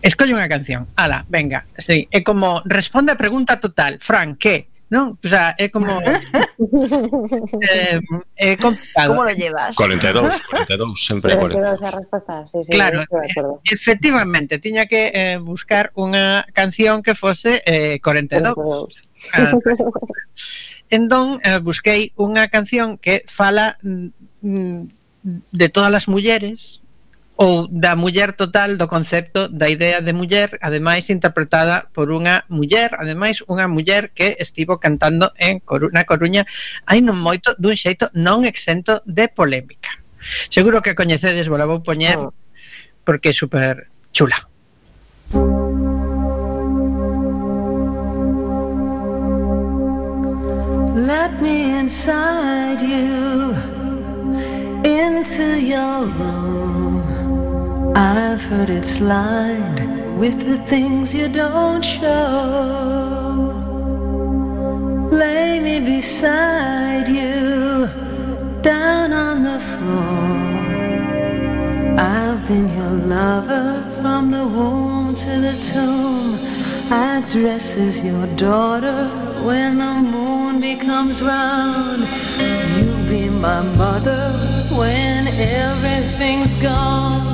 [0.02, 0.86] Escolle unha canción.
[0.94, 1.66] Ala, venga.
[1.78, 3.98] Sí, é como responde a pregunta total.
[3.98, 4.70] Fran, que?
[4.88, 5.20] Non?
[5.20, 6.00] O sea, é como
[7.68, 8.00] eh,
[8.40, 9.12] é complicado.
[9.12, 9.76] Como lo llevas?
[9.76, 11.76] 42, 42, sempre 42.
[11.76, 13.28] 42 a resposta, sí, sí, claro, eh,
[13.68, 18.56] efectivamente, tiña que eh, buscar unha canción que fose eh, 42.
[18.56, 19.04] 42.
[19.36, 19.52] Ah,
[20.90, 24.88] entón eh, busquei unha canción que fala mm,
[25.52, 26.80] de todas as mulleres
[27.38, 32.90] ou da muller total do concepto da idea de muller, ademais interpretada por unha muller,
[32.98, 36.42] ademais unha muller que estivo cantando en Coruña, Coruña
[36.82, 40.02] hai non moito dun xeito non exento de polémica.
[40.50, 42.34] Seguro que coñecedes, vou vou poñer ah.
[43.06, 44.50] porque é super chula.
[45.30, 45.57] Música
[51.08, 53.54] Let me inside you,
[54.84, 57.02] into your room.
[57.96, 59.80] I've heard it's lined
[60.20, 63.54] with the things you don't show.
[65.10, 67.88] Lay me beside you,
[68.60, 70.28] down on the floor.
[71.98, 76.67] I've been your lover from the womb to the tomb.
[76.90, 79.08] I dress as your daughter
[79.44, 82.08] when the moon becomes round.
[82.78, 84.32] You be my mother
[84.74, 87.27] when everything's gone.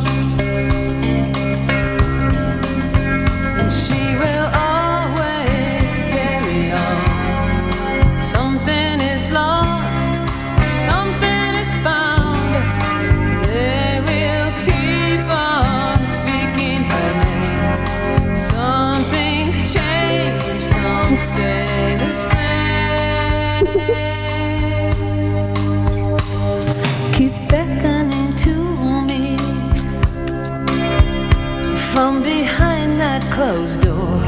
[33.34, 34.20] Closed door.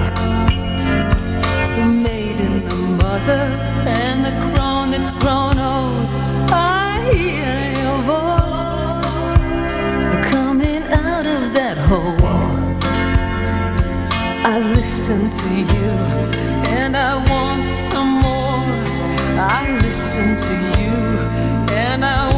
[1.77, 3.45] The maiden, the mother,
[3.87, 6.09] and the crone that's grown old.
[6.51, 8.93] I hear your voice
[10.33, 12.35] coming out of that hole.
[14.53, 15.93] I listen to you
[16.79, 18.67] and I want some more.
[19.39, 20.97] I listen to you
[21.85, 22.36] and I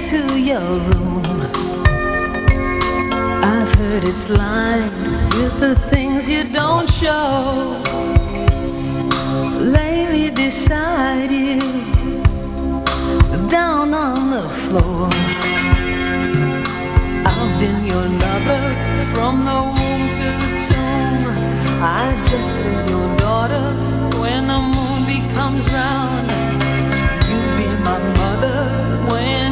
[0.00, 1.40] into your room.
[3.42, 4.92] I've heard it's lined
[5.34, 7.76] with the things you don't show.
[9.60, 11.60] Lay me beside you
[13.48, 15.08] down on the floor.
[17.32, 18.64] I've been your lover
[19.12, 21.22] from the womb to the tomb.
[21.82, 23.66] I dress as your daughter
[24.18, 26.30] when the moon becomes round.
[27.28, 28.60] You be my mother
[29.12, 29.49] when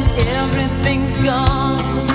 [0.81, 2.08] nothing's gone.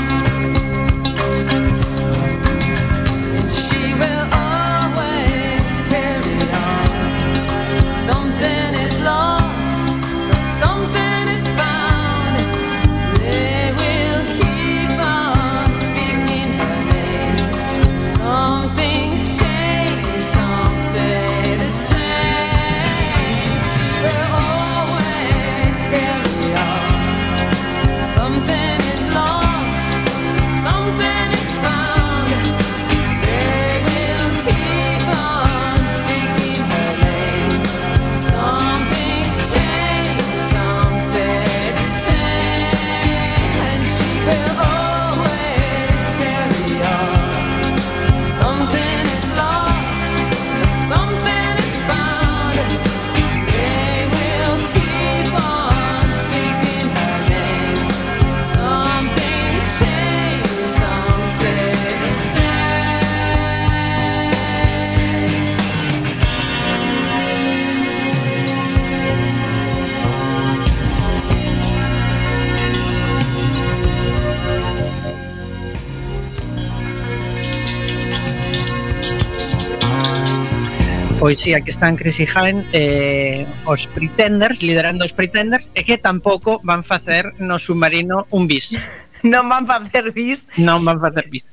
[81.24, 85.80] Pois si, sí, aquí están Chris e Jaén eh, os Pretenders, liderando os Pretenders e
[85.80, 88.76] que tampouco van facer no submarino un bis.
[89.24, 90.52] non van facer bis.
[90.60, 91.48] Non van facer bis.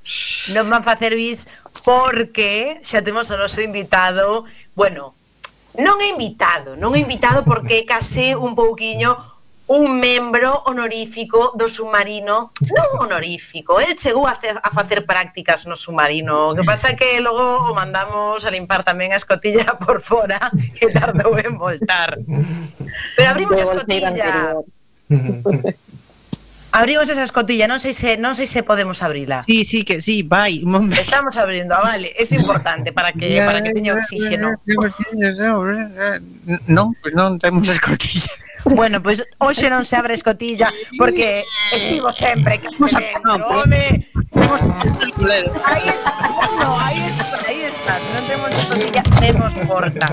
[0.51, 1.47] Non van facer bis
[1.87, 4.43] porque xa temos o noso invitado,
[4.75, 5.15] bueno,
[5.79, 9.30] non é invitado, non é invitado porque é case un pouquiño
[9.71, 15.79] un membro honorífico do submarino, non honorífico, el chegou a, hacer, a facer prácticas no
[15.79, 20.51] submarino, o que pasa que logo o mandamos a limpar tamén a escotilla por fora,
[20.75, 22.19] que tardou en voltar.
[23.15, 24.59] Pero abrimos a escotilla.
[26.71, 29.43] Abrimos esa escotilla, non sei se non sei se podemos abrila.
[29.43, 30.63] Sí, sí, que sí, vai.
[30.95, 34.55] Estamos abrindo, ah, vale, es importante para que para que teña oxígeno.
[36.71, 38.31] Non, pois non temos escotilla.
[38.63, 41.43] Bueno, pois hoxe non se abre escotilla porque
[41.73, 44.07] estivo sempre case dentro, home.
[45.65, 46.11] Aí está,
[46.61, 47.93] no, aí está, aí está.
[47.99, 50.07] Se non temos escotilla, temos porta.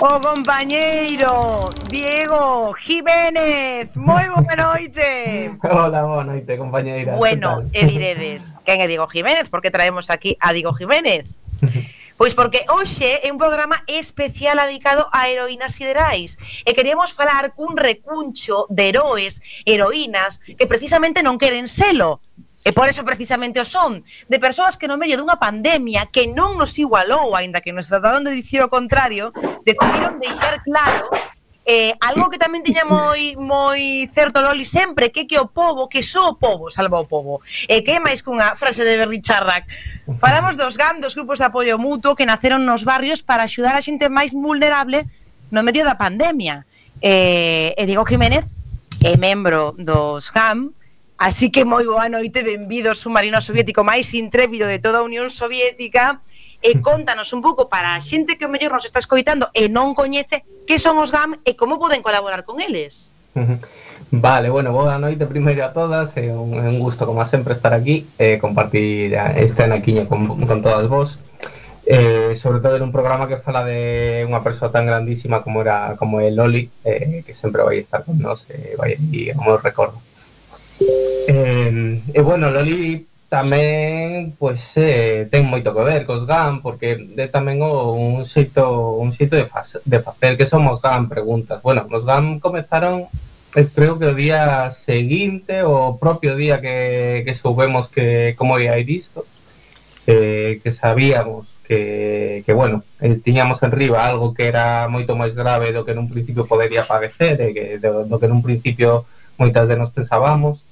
[0.00, 3.90] Oh, o compañeiro Diego Jiménez.
[3.96, 9.50] Moi boa noite Hola, boa noite, compañeira Bueno, e diredes, quen é Diego Jiménez?
[9.50, 11.26] Por que traemos aquí a Diego Jiménez?
[12.18, 16.34] Pois porque hoxe é un programa especial dedicado a heroínas siderais
[16.66, 22.18] e queremos falar cun recuncho de heroes, heroínas que precisamente non queren selo.
[22.66, 26.58] E por eso precisamente o son de persoas que no medio dunha pandemia que non
[26.58, 29.30] nos igualou, aínda que nos trataron de dicir o contrario,
[29.62, 31.06] decidiron deixar claro
[31.68, 36.00] eh, algo que tamén tiña moi moi certo Loli sempre que que o povo, que
[36.00, 39.68] só o povo salva o povo e que é máis cunha frase de Berry Charrac.
[40.16, 43.84] Falamos dos GAM, dos grupos de apoio mutuo que naceron nos barrios para axudar a
[43.84, 45.04] xente máis vulnerable
[45.52, 46.64] no medio da pandemia.
[47.04, 48.48] Eh, e Diego Jiménez
[49.04, 50.72] é membro dos GAM
[51.18, 56.22] Así que moi boa noite, benvido submarino soviético máis intrépido de toda a Unión Soviética
[56.62, 59.94] e contanos un pouco para a xente que o mellor nos está escoitando e non
[59.94, 63.14] coñece que son os GAM e como poden colaborar con eles.
[64.10, 67.70] Vale, bueno, boa noite primeiro a todas É un, é un gusto, como sempre, estar
[67.70, 71.22] aquí E compartir este anaquiño con, con todas vos
[71.88, 75.96] eh, sobre todo en un programa que fala de unha persoa tan grandísima como era
[75.96, 79.96] como é Loli, eh, que sempre vai estar con nós, eh, vai aí, como recordo.
[80.76, 86.96] E eh, eh, bueno, Loli tamén pois eh, ten moito que ver cos GAM porque
[86.96, 88.64] é tamén o, un xeito
[88.96, 91.60] un xeito de, faz, de facer que somos GAN GAM preguntas.
[91.60, 93.12] Bueno, os GAM comezaron
[93.56, 98.80] eh, creo que o día seguinte o propio día que, que soubemos que como ia
[98.80, 99.28] ir isto
[100.08, 105.36] eh, que sabíamos que, que bueno, eh, tiñamos en riba algo que era moito máis
[105.36, 109.04] grave do que nun principio podería parecer e eh, que, do, do que nun principio
[109.36, 110.64] moitas de nos pensábamos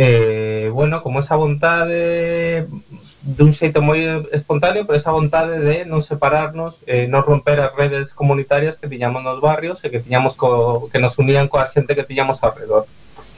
[0.00, 2.68] eh, bueno, como esa vontade
[3.20, 3.98] dun xeito moi
[4.30, 9.26] espontáneo, pero esa vontade de non separarnos, eh, non romper as redes comunitarias que tiñamos
[9.26, 12.86] nos barrios e que tiñamos co, que nos unían coa xente que tiñamos alrededor.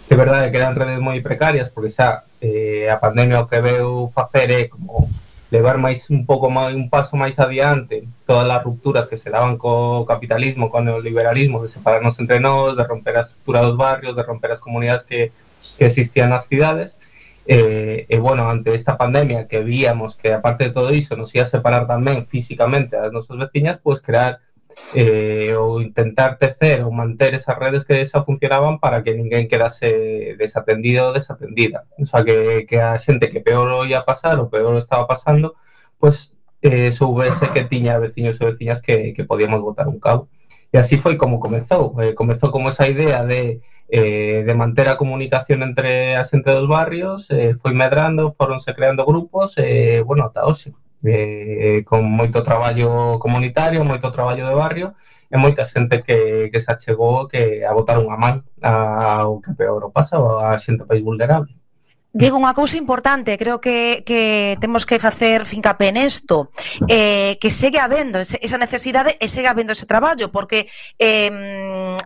[0.04, 3.64] Que é verdade que eran redes moi precarias, porque xa eh, a pandemia o que
[3.64, 5.08] veu facer é como
[5.48, 9.56] levar máis un pouco máis un paso máis adiante todas as rupturas que se daban
[9.56, 14.28] co capitalismo, co neoliberalismo, de separarnos entre nós, de romper a estrutura dos barrios, de
[14.28, 15.32] romper as comunidades que
[15.80, 17.00] que existían nas cidades
[17.46, 21.16] E, eh, e eh, bueno, ante esta pandemia que víamos que aparte de todo iso
[21.16, 24.32] nos ia separar tamén físicamente as nosas veciñas, pois pues, crear
[24.94, 30.36] eh, ou intentar tecer ou manter esas redes que xa funcionaban para que ninguén quedase
[30.36, 31.88] desatendido ou desatendida.
[31.98, 35.08] O sea, que, que a xente que peor o ia pasar ou peor o estaba
[35.08, 35.56] pasando,
[35.98, 40.28] pois pues, eh, soubese que tiña veciños e veciñas que, que podíamos botar un cabo.
[40.72, 41.98] E así foi como comezou.
[41.98, 43.58] Eh, comezou como esa idea de
[43.90, 49.04] eh, de manter a comunicación entre a xente dos barrios, eh, foi medrando, foronse creando
[49.04, 50.74] grupos, e, eh, bueno, ata hoxe,
[51.04, 54.94] eh, eh, con moito traballo comunitario, moito traballo de barrio,
[55.30, 59.82] e moita xente que, que se achegou que a botar unha man ao que peor
[59.86, 61.59] o pasa, a xente país vulnerable.
[62.10, 66.50] Digo unha cousa importante, creo que, que temos que facer fincape nesto,
[66.90, 70.66] eh, que segue habendo ese, esa necesidade e segue habendo ese traballo, porque
[70.98, 71.30] eh,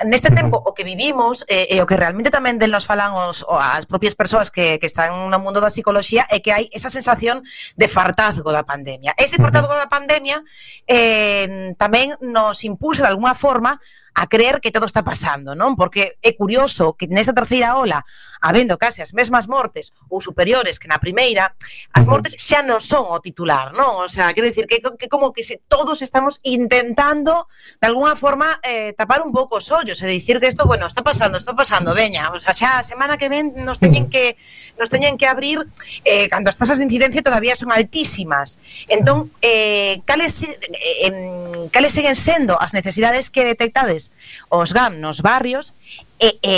[0.05, 3.49] neste tempo o que vivimos eh, e o que realmente tamén del nos falan os,
[3.49, 7.41] as propias persoas que, que están no mundo da psicología é que hai esa sensación
[7.73, 9.17] de fartazgo da pandemia.
[9.17, 10.45] Ese fartazgo da pandemia
[10.85, 13.81] eh, tamén nos impulsa de alguna forma
[14.15, 15.75] a creer que todo está pasando, non?
[15.75, 18.07] Porque é curioso que nesta terceira ola,
[18.39, 21.51] habendo case as mesmas mortes ou superiores que na primeira,
[21.91, 24.07] as mortes xa non son o titular, non?
[24.07, 27.51] O sea, quero dicir que, que como que se todos estamos intentando
[27.83, 31.03] de alguna forma eh, tapar un pouco os ollos e dicir que isto, bueno, está
[31.03, 34.39] pasando, está pasando, veña, o sea, xa a semana que ven nos teñen que
[34.79, 35.59] nos teñen que abrir
[36.07, 38.63] eh, cando as tasas de incidencia todavía son altísimas.
[38.87, 44.04] Entón, eh, cales, eh, cales seguen sendo as necesidades que detectades
[44.49, 45.75] os GAM nos barrios,
[46.19, 46.55] e, e,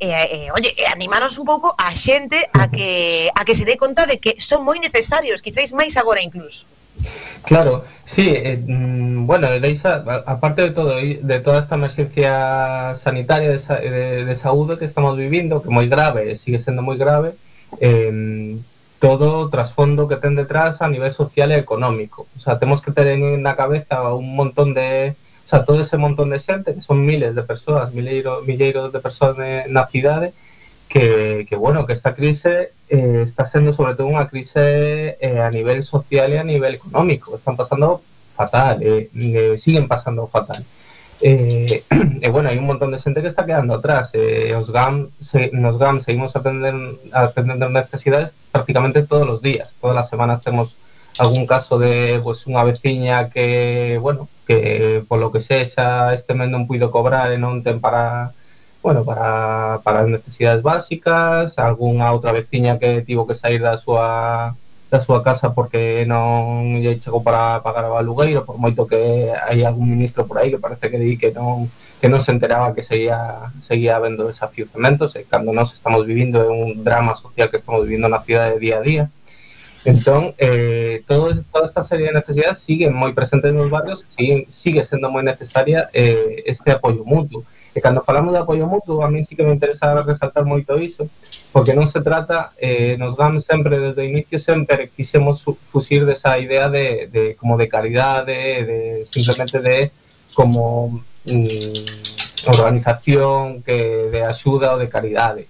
[0.00, 3.76] e, e oye, e animaros un pouco a xente a que, a que se dé
[3.76, 6.66] conta de que son moi necesarios, quizáis máis agora incluso.
[7.44, 13.58] Claro, sí, eh, mm, bueno, deixa, aparte de todo, de toda esta emergencia sanitaria de,
[13.58, 17.34] sa, de, de saúde que estamos vivindo, que moi grave, sigue sendo moi grave,
[17.80, 18.58] eh,
[19.00, 22.28] todo o trasfondo que ten detrás a nivel social e económico.
[22.36, 25.16] O sea, temos que ter en na cabeza un montón de,
[25.50, 29.34] sea, todo ese montón de xente, que son miles de persoas, mileiros, milleiros de persoas
[29.68, 30.32] na cidade,
[30.88, 35.50] que, que bueno, que esta crise eh, está sendo sobre todo unha crise eh, a
[35.50, 37.34] nivel social e a nivel económico.
[37.34, 38.02] Están pasando
[38.34, 40.66] fatal, eh, eh, siguen pasando fatal.
[41.20, 44.72] E eh, eh, bueno, hai un montón de xente que está quedando atrás eh, os
[44.72, 50.40] GAM, se, nos GAM seguimos atendendo, atendendo necesidades prácticamente todos os días Todas as semanas
[50.40, 50.80] temos
[51.18, 56.66] algún caso de pues, unha veciña que, bueno, que polo que sexa este mes non
[56.66, 58.34] puido cobrar e non ten para
[58.82, 64.56] bueno, para, para as necesidades básicas, algunha outra veciña que tivo que sair da súa
[64.90, 69.62] da súa casa porque non lle chegou para pagar o alugueiro, por moito que hai
[69.62, 71.70] algún ministro por aí que parece que di que non
[72.02, 76.50] que non se enteraba que seguía seguía habendo desafiuzamentos e cando nós estamos vivindo é
[76.50, 79.04] un drama social que estamos vivindo na cidade día a día.
[79.82, 84.84] Entón, eh, todo, toda esta serie de necesidades siguen moi presentes nos barrios, siguen, sigue
[84.84, 87.48] sendo moi necesaria eh, este apoio mutuo.
[87.72, 91.08] E cando falamos de apoio mutuo, a mí sí que me interesa resaltar moito iso,
[91.48, 95.40] porque non se trata, eh, nos GAM sempre, desde o inicio, sempre quixemos
[95.72, 98.36] fusir desa idea de, de como de caridade,
[98.68, 98.78] de,
[99.08, 99.96] simplemente de
[100.36, 105.48] como mm, organización que de axuda ou de caridade.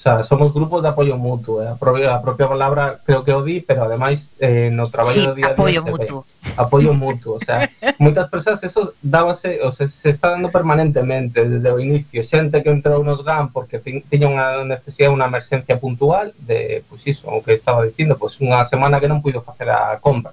[0.00, 1.68] O sea, somos grupos de apoio mutuo, eh?
[1.68, 5.26] a, propia, a propia palabra creo que o di, pero ademais eh, no traballo sí,
[5.28, 6.24] do día a día apoio mutuo.
[6.24, 7.68] Ve, apoio mutuo, o sea,
[8.00, 12.72] moitas persoas eso dábase, o sea, se está dando permanentemente desde o inicio, xente que
[12.72, 17.44] entrou nos GAM porque tiña unha necesidade, unha emerxencia puntual de, pois pues iso, o
[17.44, 20.32] que estaba dicindo, pois pues, unha semana que non puido facer a compra.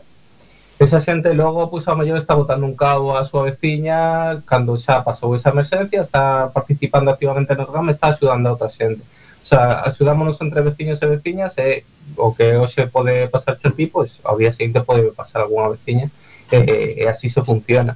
[0.80, 4.80] Esa xente logo, pois, pues, a mellor está botando un cabo a súa veciña, cando
[4.80, 9.04] xa pasou esa emerxencia, está participando activamente nos GAM, está axudando a outra xente
[9.48, 11.88] O sea, axudámonos entre veciños e veciñas e
[12.20, 16.12] o que hoxe pode pasar a ti, pois ao día seguinte pode pasar algunha veciña
[16.52, 17.96] e, e así se funciona.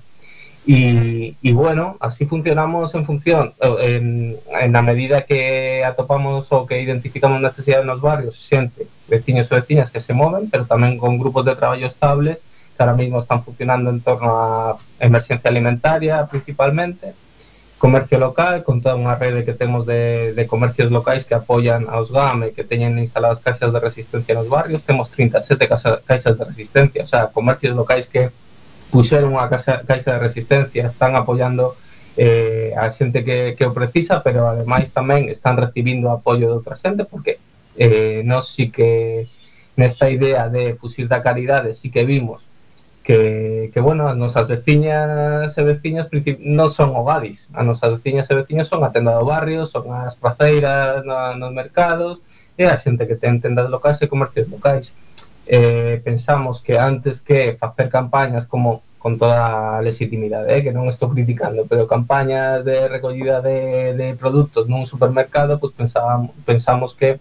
[0.63, 6.79] Y, bueno, así funcionamos en función, eh, en, en a medida que atopamos ou que
[6.79, 11.43] identificamos necesidades nos barrios, xente, veciños e veciñas que se moven, pero tamén con grupos
[11.43, 17.11] de traballo estables que ahora mismo están funcionando en torno a emerxencia alimentaria principalmente,
[17.81, 22.13] comercio local, con toda unha rede que temos de, de comercios locais que apoian aos
[22.13, 26.45] GAM e que teñen instaladas caixas de resistencia nos barrios, temos 37 casa, caixas de
[26.45, 28.29] resistencia, o sea, comercios locais que
[28.93, 31.73] puxeron unha casa, caixa de resistencia, están apoiando
[32.21, 36.77] eh, a xente que, que o precisa, pero ademais tamén están recibindo apoio de outra
[36.77, 37.41] xente, porque
[37.81, 39.25] eh, non si que
[39.73, 42.45] nesta idea de fusil da caridade si que vimos
[43.03, 46.05] que, que bueno, as nosas veciñas e veciños
[46.39, 50.13] non son hogadis, as nosas veciñas e veciños son a tenda do barrio, son as
[50.13, 52.21] praceiras na, nos mercados
[52.57, 54.93] e a xente que ten tendas locais e comercios locais.
[55.49, 60.85] Eh, pensamos que antes que facer campañas como con toda a legitimidade, eh, que non
[60.85, 67.17] estou criticando, pero campañas de recollida de, de produtos nun supermercado, pues pensábamos, pensamos que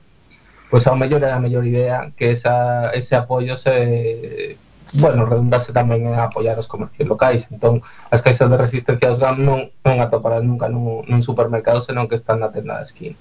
[0.69, 4.61] pues ao mellor era a mellor idea que esa, ese apoio se
[4.99, 7.47] bueno, redundase tamén en apoiar os comercios locais.
[7.53, 12.11] Entón, as caixas de resistencia aos GAM non, non atoparás nunca nun, nun supermercado senón
[12.11, 13.17] que están na tenda de esquina.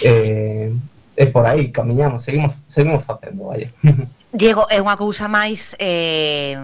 [0.00, 0.72] Eh,
[1.16, 3.72] e por aí camiñamos seguimos, seguimos facendo, vaya.
[4.32, 6.56] Diego, é unha cousa máis eh,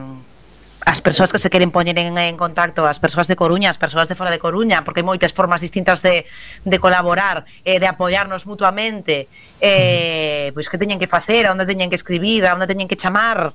[0.85, 4.09] as persoas que se queren poñer en, en contacto, as persoas de Coruña, as persoas
[4.09, 6.27] de fora de Coruña, porque hai moitas formas distintas de,
[6.65, 9.29] de colaborar, eh, de apoiarnos mutuamente,
[9.61, 12.99] eh, pois que teñen que facer, a onde teñen que escribir, a onde teñen que
[12.99, 13.53] chamar.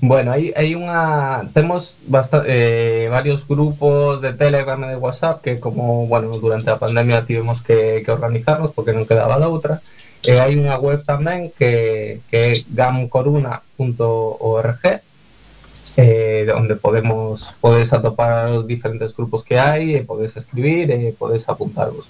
[0.00, 1.46] Bueno, hai, hai unha...
[1.54, 6.78] Temos basta, eh, varios grupos de Telegram e de WhatsApp que como, bueno, durante a
[6.78, 9.82] pandemia tivemos que, que organizarnos porque non quedaba da outra,
[10.24, 14.80] e hai unha web tamén que, que é gamcoruna.org
[15.96, 21.10] eh, onde podemos podes atopar os diferentes grupos que hai e eh, podes escribir eh,
[21.10, 22.06] e podes apuntarvos.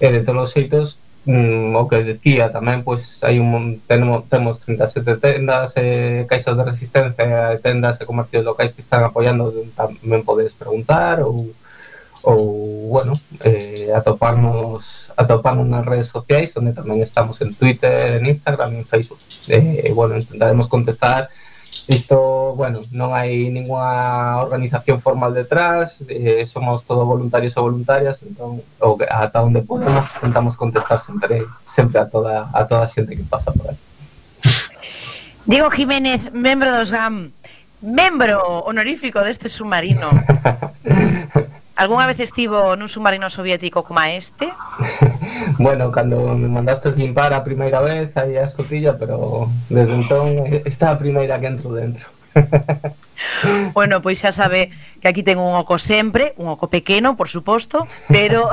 [0.00, 4.30] E eh, de todos os xeitos, mm, o que decía tamén, pois hai un tenemos,
[4.30, 10.22] temos 37 tendas, eh, caixas de resistencia, tendas e comercios locais que están apoiando, tamén
[10.22, 11.50] podes preguntar ou
[12.26, 13.14] ou, bueno,
[13.44, 19.22] eh, atoparnos, atoparnos nas redes sociais, onde tamén estamos en Twitter, en Instagram, en Facebook.
[19.46, 21.30] Eh, bueno, intentaremos contestar
[21.86, 28.58] Isto, bueno, non hai ninguna organización formal detrás, eh, somos todo voluntarios ou voluntarias, entón,
[28.82, 33.22] ou ata onde podemos, tentamos contestar sempre, sempre a toda a toda a xente que
[33.22, 33.78] pasa por aí.
[35.46, 37.30] Diego Jiménez, membro dos GAM,
[37.86, 40.10] membro honorífico deste submarino.
[41.76, 44.48] Algúnha vez estivo nun submarino soviético como este?
[45.60, 50.28] bueno, cando me mandaste limpar a primeira vez aí a escotilla, pero desde entón
[50.64, 52.08] está a primeira que entro dentro.
[53.76, 54.72] bueno, pois xa sabe
[55.04, 58.48] que aquí ten un oco sempre, un oco pequeno, por suposto, pero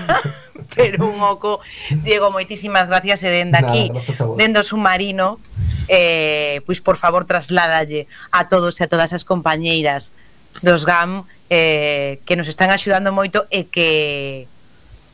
[0.76, 1.64] pero un oco
[2.04, 5.40] Diego, moitísimas gracias e dende aquí, Nada, o submarino,
[5.88, 10.12] eh, pois por favor trasládalle a todos e a todas as compañeiras
[10.60, 14.44] dos GAM eh, que nos están axudando moito e que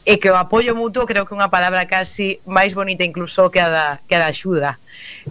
[0.08, 3.60] e que o apoio mutuo creo que é unha palabra casi máis bonita incluso que
[3.60, 4.80] a da, que a da axuda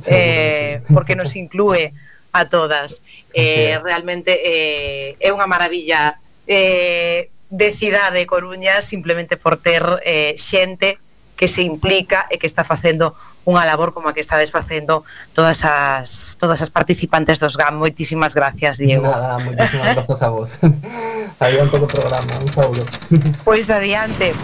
[0.05, 1.91] eh, porque nos inclúe
[2.37, 3.01] a todas.
[3.33, 10.37] Eh, realmente eh, é unha maravilla eh, de cidade de Coruña simplemente por ter eh,
[10.37, 10.97] xente
[11.37, 13.17] que se implica e que está facendo
[13.47, 17.79] unha labor como a que estades facendo todas as todas as participantes dos GAM.
[17.79, 19.07] Moitísimas gracias, Diego.
[19.07, 20.59] Nada, moitísimas gracias a vos.
[21.39, 22.83] adiante o programa, un saúdo.
[23.47, 24.35] Pois adiante.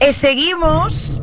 [0.00, 1.20] e seguimos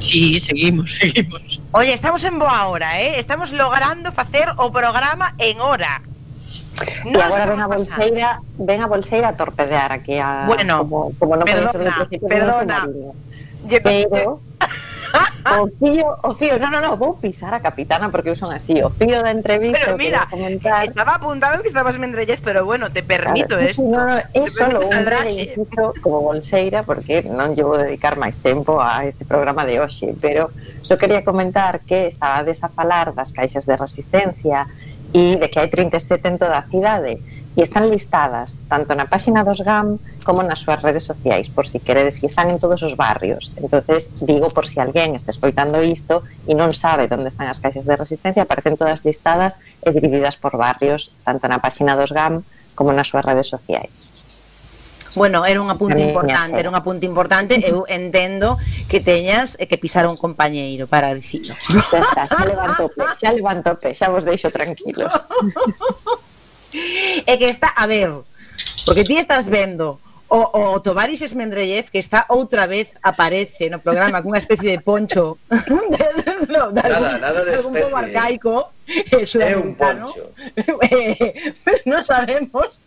[0.00, 1.60] Sí, seguimos, seguimos.
[1.72, 3.18] Oye, estamos en boa hora, eh?
[3.18, 6.02] Estamos logrando facer o programa en hora.
[7.04, 11.12] E Non agora ven a bolseira, ven a bolseira a torpedear aquí a Bueno, como,
[11.16, 12.78] como non perdona, do principio perdona.
[13.66, 14.40] Lle, Pero
[15.60, 18.82] o fío, o fío, no, no, no, vou pisar a capitana porque eu son así,
[18.82, 20.84] o fío da entrevista Pero mira, comentar.
[20.84, 23.86] estaba apuntado que estabas Mendrellez, pero bueno, te permito Claro, esto.
[23.86, 28.42] No, no, é solo un breve inciso como bolseira porque non lle vou dedicar máis
[28.42, 30.50] tempo a este programa de hoxe, pero
[30.82, 34.66] só quería comentar que estabades a falar das caixas de resistencia
[35.14, 37.22] e de que hai 37 en toda a cidade
[37.56, 41.80] e están listadas tanto na páxina dos GAM como nas súas redes sociais, por si
[41.80, 43.48] queredes, que están en todos os barrios.
[43.56, 47.88] Entonces, digo por si alguén está escoitando isto e non sabe onde están as caixas
[47.88, 52.44] de resistencia, aparecen todas listadas e divididas por barrios, tanto na páxina dos GAM
[52.76, 54.28] como nas súas redes sociais.
[55.16, 59.80] Bueno, era un apunte importante, era un apunte importante, eu entendo que teñas e que
[59.80, 61.56] pisar un compañeiro para dicilo.
[61.88, 65.10] Xa está, xa levantope, xa levantope, xa vos deixo tranquilos.
[67.28, 68.08] É que está, a ver,
[68.88, 74.22] porque ti estás vendo o, o Tovaris Esmendrellez que está outra vez aparece no programa
[74.22, 77.82] cunha especie de poncho de, de, de, nada, nada de algún especie.
[77.86, 80.34] pobo arcaico eh, é un poncho
[80.90, 82.82] eh, pues non sabemos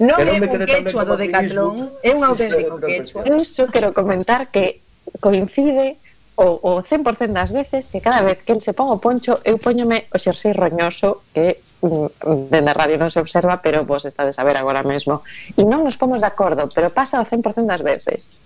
[0.00, 3.22] Non é un quechua do Decathlon, é un auténtico quechua.
[3.28, 4.80] Eu só quero comentar que
[5.20, 5.96] coincide
[6.36, 9.56] o, o 100% das veces que cada vez que el se pon o poncho eu
[9.56, 14.28] poñome o xersei roñoso que mm, dende a radio non se observa pero vos está
[14.28, 15.24] de saber agora mesmo.
[15.56, 18.36] E non nos pomos de acordo pero pasa o 100% das veces.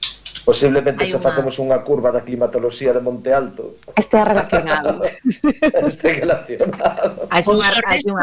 [0.46, 1.26] Posiblemente Hai se una...
[1.26, 3.74] facemos unha curva da climatoloxía de Monte Alto.
[3.98, 5.02] Este é relacionado.
[5.90, 7.26] Este é relacionado.
[7.26, 8.14] Hai unha, relación.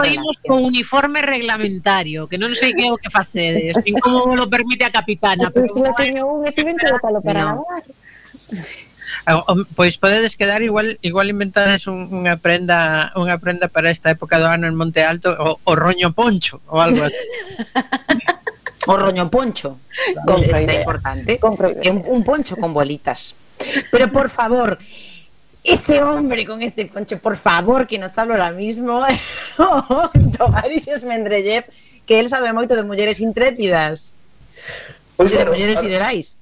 [0.48, 4.88] con uniforme reglamentario que non sei que é o que facedes nin como lo permite
[4.88, 7.68] a capitana pero, pero teño un e tiven que lo para no.
[9.28, 14.08] Ah, um, pois podedes quedar igual igual inventades un, unha prenda unha prenda para esta
[14.16, 17.28] época do ano en Monte Alto o, o roño poncho ou algo así.
[18.88, 19.84] o roño poncho.
[20.24, 21.30] Compra está importante.
[21.44, 23.36] Compra un, un poncho con bolitas.
[23.92, 24.80] Pero por favor,
[25.60, 29.04] ese hombre con ese poncho, por favor, que nos habla ahora mismo,
[30.38, 31.66] Tovarixes Mendrellev,
[32.08, 34.16] que él sabe moito de mulleres intrépidas.
[35.20, 36.38] Pois, pues, de bueno, mulleres ideais.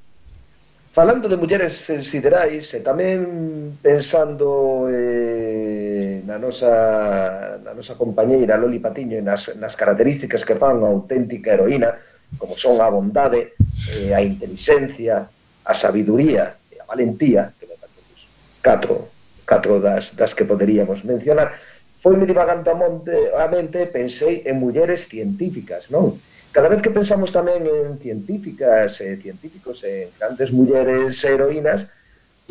[0.96, 9.20] Falando de mulleres siderais e tamén pensando eh, na, nosa, na nosa compañeira Loli Patiño
[9.20, 12.00] e nas, nas características que fan a auténtica heroína,
[12.39, 13.60] como son a bondade,
[13.91, 15.28] eh, a inteligencia,
[15.68, 18.24] a sabiduría e a valentía, que me parece pues,
[18.64, 19.12] catro,
[19.43, 21.60] catro das, das que poderíamos mencionar,
[22.00, 26.16] foi me divagando a, monte, a mente, pensei en mulleres científicas, non?
[26.56, 31.91] cada vez que pensamos tamén en científicas, eh, científicos, en grandes mulleres heroínas,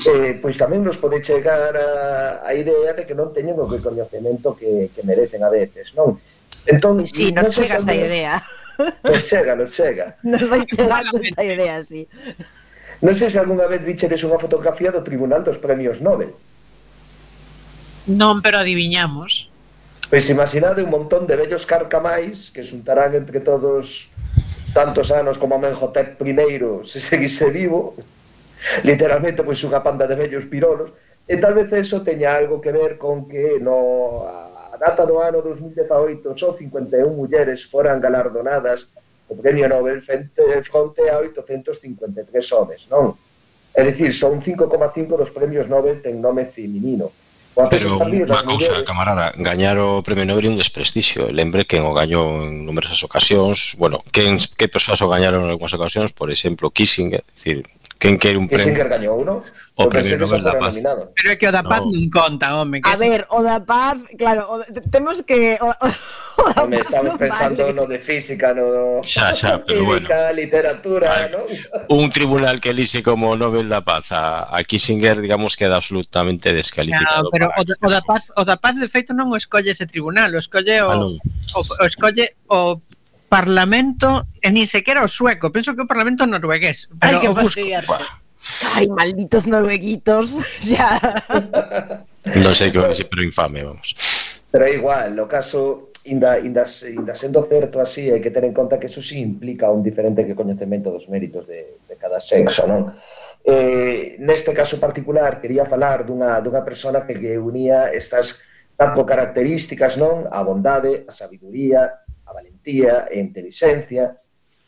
[0.04, 3.80] eh, pois tamén nos pode chegar a, a idea de que non teñen o que
[3.80, 6.20] coñecemento que, que merecen a veces, non?
[6.68, 8.44] Entón, pois sí, nos chega esa idea.
[9.08, 10.20] Nos chega, nos chega.
[10.26, 12.04] Nos vai chegar esa idea, sí.
[13.00, 16.36] Non sei se algunha vez vichedes unha fotografía do Tribunal dos Premios Nobel.
[18.04, 19.48] Non, pero adiviñamos.
[20.10, 24.12] Pois imaginade un montón de vellos carcamais que xuntarán entre todos
[24.76, 26.36] tantos anos como Amenhotep I
[26.84, 27.96] se seguise vivo,
[28.84, 30.92] literalmente pois unha panda de vellos pirolos,
[31.24, 35.40] e tal vez eso teña algo que ver con que no a data do ano
[35.40, 38.92] 2018 só 51 mulleres foran galardonadas
[39.30, 43.16] o premio Nobel fronte a 853 homes, non?
[43.72, 47.23] É dicir, son 5,5 dos premios Nobel ten nome feminino
[47.54, 51.30] Pero unha cousa, camarada, gañar o Premio Nobel é un desprestixio.
[51.30, 54.26] Lembre que o gañou en numerosas ocasións, bueno, que,
[54.58, 57.58] que persoas o gañaron en algunhas ocasións, por exemplo, Kissinger, é dicir,
[58.04, 58.60] Quen quere un premio?
[58.60, 59.40] Kissinger gañou, non?
[59.80, 60.76] O premio Nobel da Paz.
[60.76, 61.08] Nominado.
[61.16, 61.96] Pero é que o da Paz no.
[61.96, 62.84] non conta, home.
[62.84, 64.60] Que a ver, o da Paz, claro, o,
[64.92, 65.56] temos que...
[65.56, 67.72] O, o, o da home, estamos no pensando vale.
[67.72, 69.00] no de física, no...
[69.08, 70.04] Xa, xa, pero bueno.
[70.04, 71.48] Química, literatura, non?
[71.88, 77.32] Un tribunal que elixe como Nobel da Paz a, a Kissinger, digamos, queda absolutamente descalificado.
[77.32, 79.88] Claro, pero o, o, da Paz, o da Paz, de feito, non o escolle ese
[79.88, 81.08] tribunal, o escolle o, ah,
[81.56, 82.76] o, o escolle o
[83.28, 86.88] Parlamento, eh, e nin sequera o sueco, penso que o Parlamento noruegués.
[87.00, 87.64] Pero Ai, que o busco.
[88.76, 91.00] Ai, malditos norueguitos, xa.
[92.36, 93.96] non sei que vai ser, pero infame, vamos.
[94.52, 98.52] Pero é igual, no caso, inda, inda, inda sendo certo así, hai que ter en
[98.52, 102.68] conta que eso sí implica un diferente que coñecemento dos méritos de, de cada sexo,
[102.68, 102.92] non?
[103.44, 108.44] Eh, neste caso particular, quería falar dunha, dunha persona que, que unía estas
[108.76, 110.28] tanto características, non?
[110.28, 112.03] A bondade, a sabiduría,
[112.34, 114.18] valentía e inteligencia,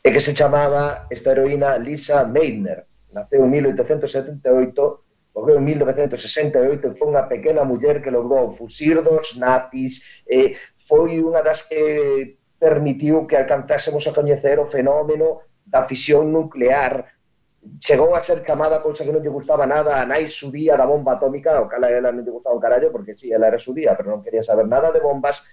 [0.07, 2.87] e que se chamaba esta heroína Lisa Meitner.
[3.11, 9.35] Naceu en 1878, morreu en 1968 e foi unha pequena muller que logrou fusir dos
[9.35, 10.55] nazis, e
[10.87, 17.05] foi unha das que permitiu que alcanzásemos a coñecer o fenómeno da fisión nuclear.
[17.83, 21.19] Chegou a ser chamada cousa que non lle gustaba nada a nai sudía da bomba
[21.19, 23.99] atómica, o cala ela non lle gustaba un carallo porque si, sí, ela era sudía,
[23.99, 25.51] pero non quería saber nada de bombas,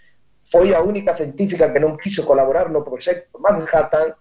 [0.53, 4.13] foi a única científica que non quiso colaborar no proxecto Manhattan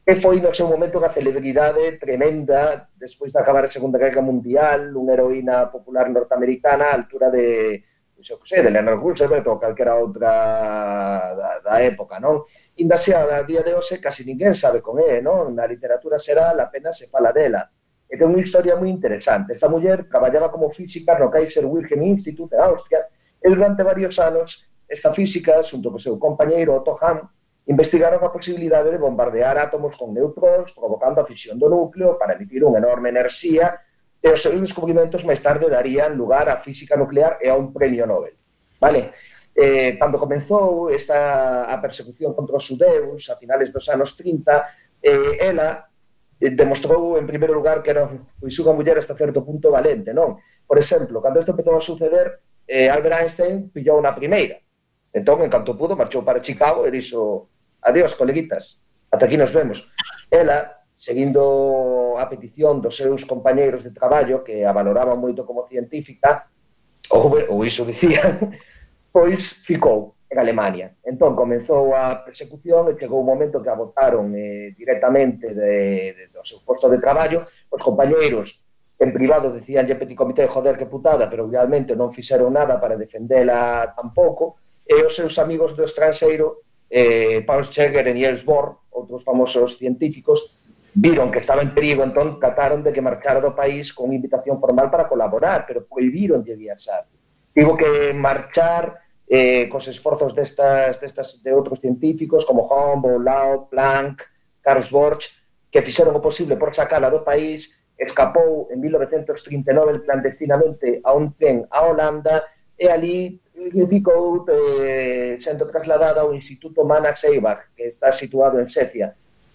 [0.00, 4.96] que foi no seu momento unha celebridade tremenda despois de acabar a Segunda Guerra Mundial,
[4.96, 7.44] unha heroína popular norteamericana á altura de
[8.16, 10.32] pois xo que sei, de Leonard Roosevelt ou calquera outra
[11.36, 12.48] da, da época, non?
[12.80, 15.52] Inda se a día de hoxe casi ninguén sabe con é, non?
[15.52, 17.68] Na literatura será apenas se fala dela.
[18.08, 19.52] E ten unha historia moi interesante.
[19.52, 23.04] Esta muller traballaba como física no Kaiser Wilhelm Institute de Austria
[23.36, 27.24] e durante varios anos esta física, xunto co seu compañeiro Otto Hahn,
[27.66, 32.60] investigaron a posibilidade de bombardear átomos con neutróns provocando a fisión do núcleo para emitir
[32.60, 33.72] unha enorme enerxía
[34.20, 38.04] e os seus descubrimentos máis tarde darían lugar á física nuclear e a un premio
[38.04, 38.36] Nobel.
[38.76, 39.16] Vale?
[39.54, 45.48] Eh, cando comenzou esta a persecución contra os judeus a finales dos anos 30, eh,
[45.48, 45.88] ela
[46.36, 48.04] eh, demostrou en primeiro lugar que era
[48.36, 50.36] pois, unha muller hasta certo punto valente, non?
[50.68, 54.63] Por exemplo, cando isto empezou a suceder, eh, Albert Einstein pillou na primeira
[55.14, 57.46] Entón, en canto pudo, marchou para Chicago e dixo
[57.78, 58.82] adiós, coleguitas,
[59.14, 59.86] ata aquí nos vemos.
[60.26, 66.50] Ela, seguindo a petición dos seus compañeiros de traballo, que a valoraban moito como científica,
[67.14, 68.58] ou, ou iso dicían,
[69.14, 70.98] pois ficou en Alemania.
[71.06, 76.24] Entón, comenzou a persecución e chegou un momento que a votaron eh, directamente de, de,
[76.34, 77.46] do seu posto de traballo.
[77.70, 78.66] Os compañeiros
[78.98, 82.98] en privado decían lle petit comité, joder, que putada, pero realmente non fixeron nada para
[82.98, 89.24] defendela tampouco, e os seus amigos do estranxeiro, eh, Paul Scheger e Niels Bohr, outros
[89.24, 90.60] famosos científicos,
[90.94, 94.92] viron que estaba en perigo, entón trataron de que marchara do país con invitación formal
[94.92, 97.08] para colaborar, pero prohibiron de viaxar.
[97.50, 104.22] Tivo que marchar eh, cos esforzos destas, destas, de outros científicos como Humboldt, Lau, Planck,
[104.62, 111.10] Karl Borch, que fixeron o posible por sacala do país, escapou en 1939 clandestinamente a
[111.14, 112.42] un tren a Holanda
[112.78, 119.14] e ali Ficou eh, sendo trasladada ao Instituto Mana Seibach, que está situado en Suecia,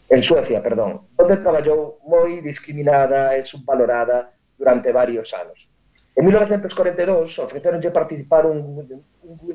[0.10, 5.68] en Suecia, perdón, onde traballou moi discriminada e subvalorada durante varios anos.
[6.16, 9.04] En 1942 ofreceronlle participar un, un,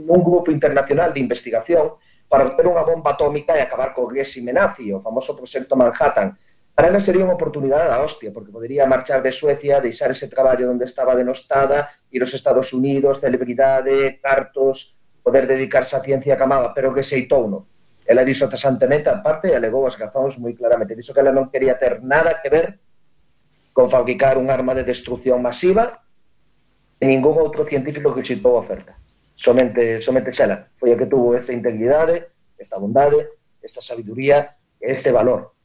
[0.06, 1.96] un grupo internacional de investigación
[2.28, 6.36] para obter unha bomba atómica e acabar co réxime nazi, o famoso proxecto Manhattan.
[6.74, 10.66] Para ela sería unha oportunidade da hostia, porque podería marchar de Suecia, deixar ese traballo
[10.66, 16.94] onde estaba denostada ir aos Estados Unidos, celebridade, cartos, poder dedicarse á ciencia camada, pero
[16.94, 17.66] que seitou no.
[18.06, 20.94] Ela dixo a en parte, e alegou as gazóns moi claramente.
[20.94, 22.78] Dixo que ela non quería ter nada que ver
[23.74, 26.04] con fabricar un arma de destrucción masiva
[27.02, 28.94] e ningún outro científico que xeitou a oferta.
[29.34, 30.70] Somente, somente xela.
[30.78, 35.56] Foi a que tuvo esta integridade, esta bondade, esta sabiduría e este valor.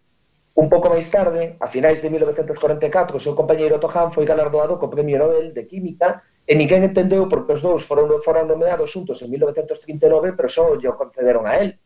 [0.56, 4.90] Un pouco máis tarde, a finais de 1944, o seu compañeiro Tohan foi galardoado co
[4.90, 9.30] Premio Nobel de Química e ninguén entendeu porque os dous foron, foron nomeados xuntos en
[9.30, 11.78] 1939, pero só lle concederon a él.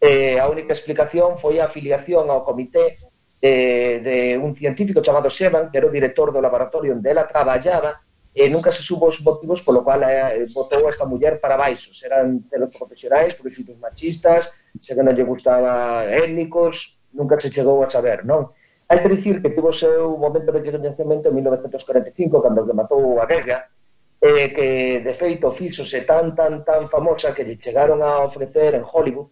[0.00, 3.04] Eh, a única explicación foi a afiliación ao comité
[3.36, 8.00] de, de un científico chamado Sheban, que era o director do laboratorio onde ela traballaba,
[8.32, 11.92] e nunca se subo os motivos polo cual eh, votou a esta muller para baixo.
[12.00, 17.92] Eran pelos profesionais, por machistas, se que non lle gustaba étnicos, nunca se chegou a
[17.92, 18.56] saber, non?
[18.88, 23.28] Hai que dicir que tivo seu momento de recoñecemento en 1945, cando que matou a
[23.28, 23.68] Guerra,
[24.20, 28.84] eh, que de feito fíxose tan tan tan famosa que lle chegaron a ofrecer en
[28.84, 29.30] Hollywood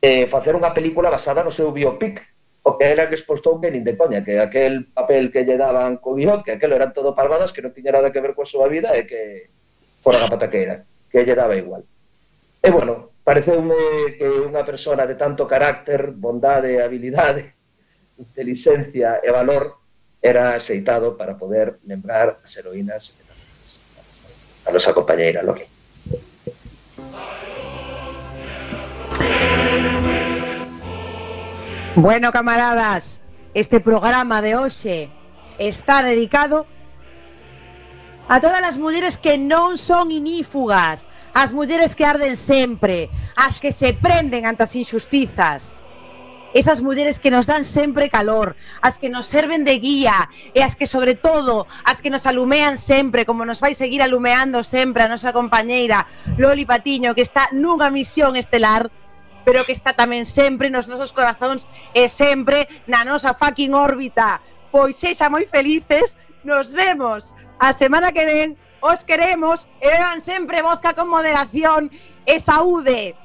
[0.00, 2.22] eh, facer unha película basada no seu biopic
[2.62, 5.98] o que era que expostou que nin de coña que aquel papel que lle daban
[5.98, 8.70] co guión que aquelo eran todo palmadas que non tiña nada que ver coa súa
[8.70, 9.50] vida e que
[10.00, 11.82] fora a pataqueira que lle daba igual.
[12.62, 17.60] E bueno, pareceume que unha persona de tanto carácter, bondade, habilidade
[18.20, 19.80] inteligencia e valor
[20.20, 23.24] era axeitado para poder lembrar as heroínas e
[24.70, 25.66] a nosa compañeira Loli.
[31.96, 33.20] Bueno, camaradas,
[33.52, 35.10] este programa de hoxe
[35.58, 36.66] está dedicado
[38.28, 43.74] a todas as mulleres que non son inífugas, as mulleres que arden sempre, as que
[43.74, 45.82] se prenden ante as injustizas,
[46.54, 50.74] esas mulleres que nos dan sempre calor, as que nos serven de guía e as
[50.74, 55.08] que sobre todo as que nos alumean sempre, como nos vai seguir alumeando sempre a
[55.08, 58.90] nosa compañeira Loli Patiño, que está nunha misión estelar
[59.44, 61.64] pero que está tamén sempre nos nosos corazóns
[61.96, 64.38] e sempre na nosa fucking órbita.
[64.70, 68.48] Pois sexa moi felices, nos vemos a semana que ven,
[68.80, 71.90] os queremos e beban sempre vodka con moderación
[72.24, 73.16] e saúde.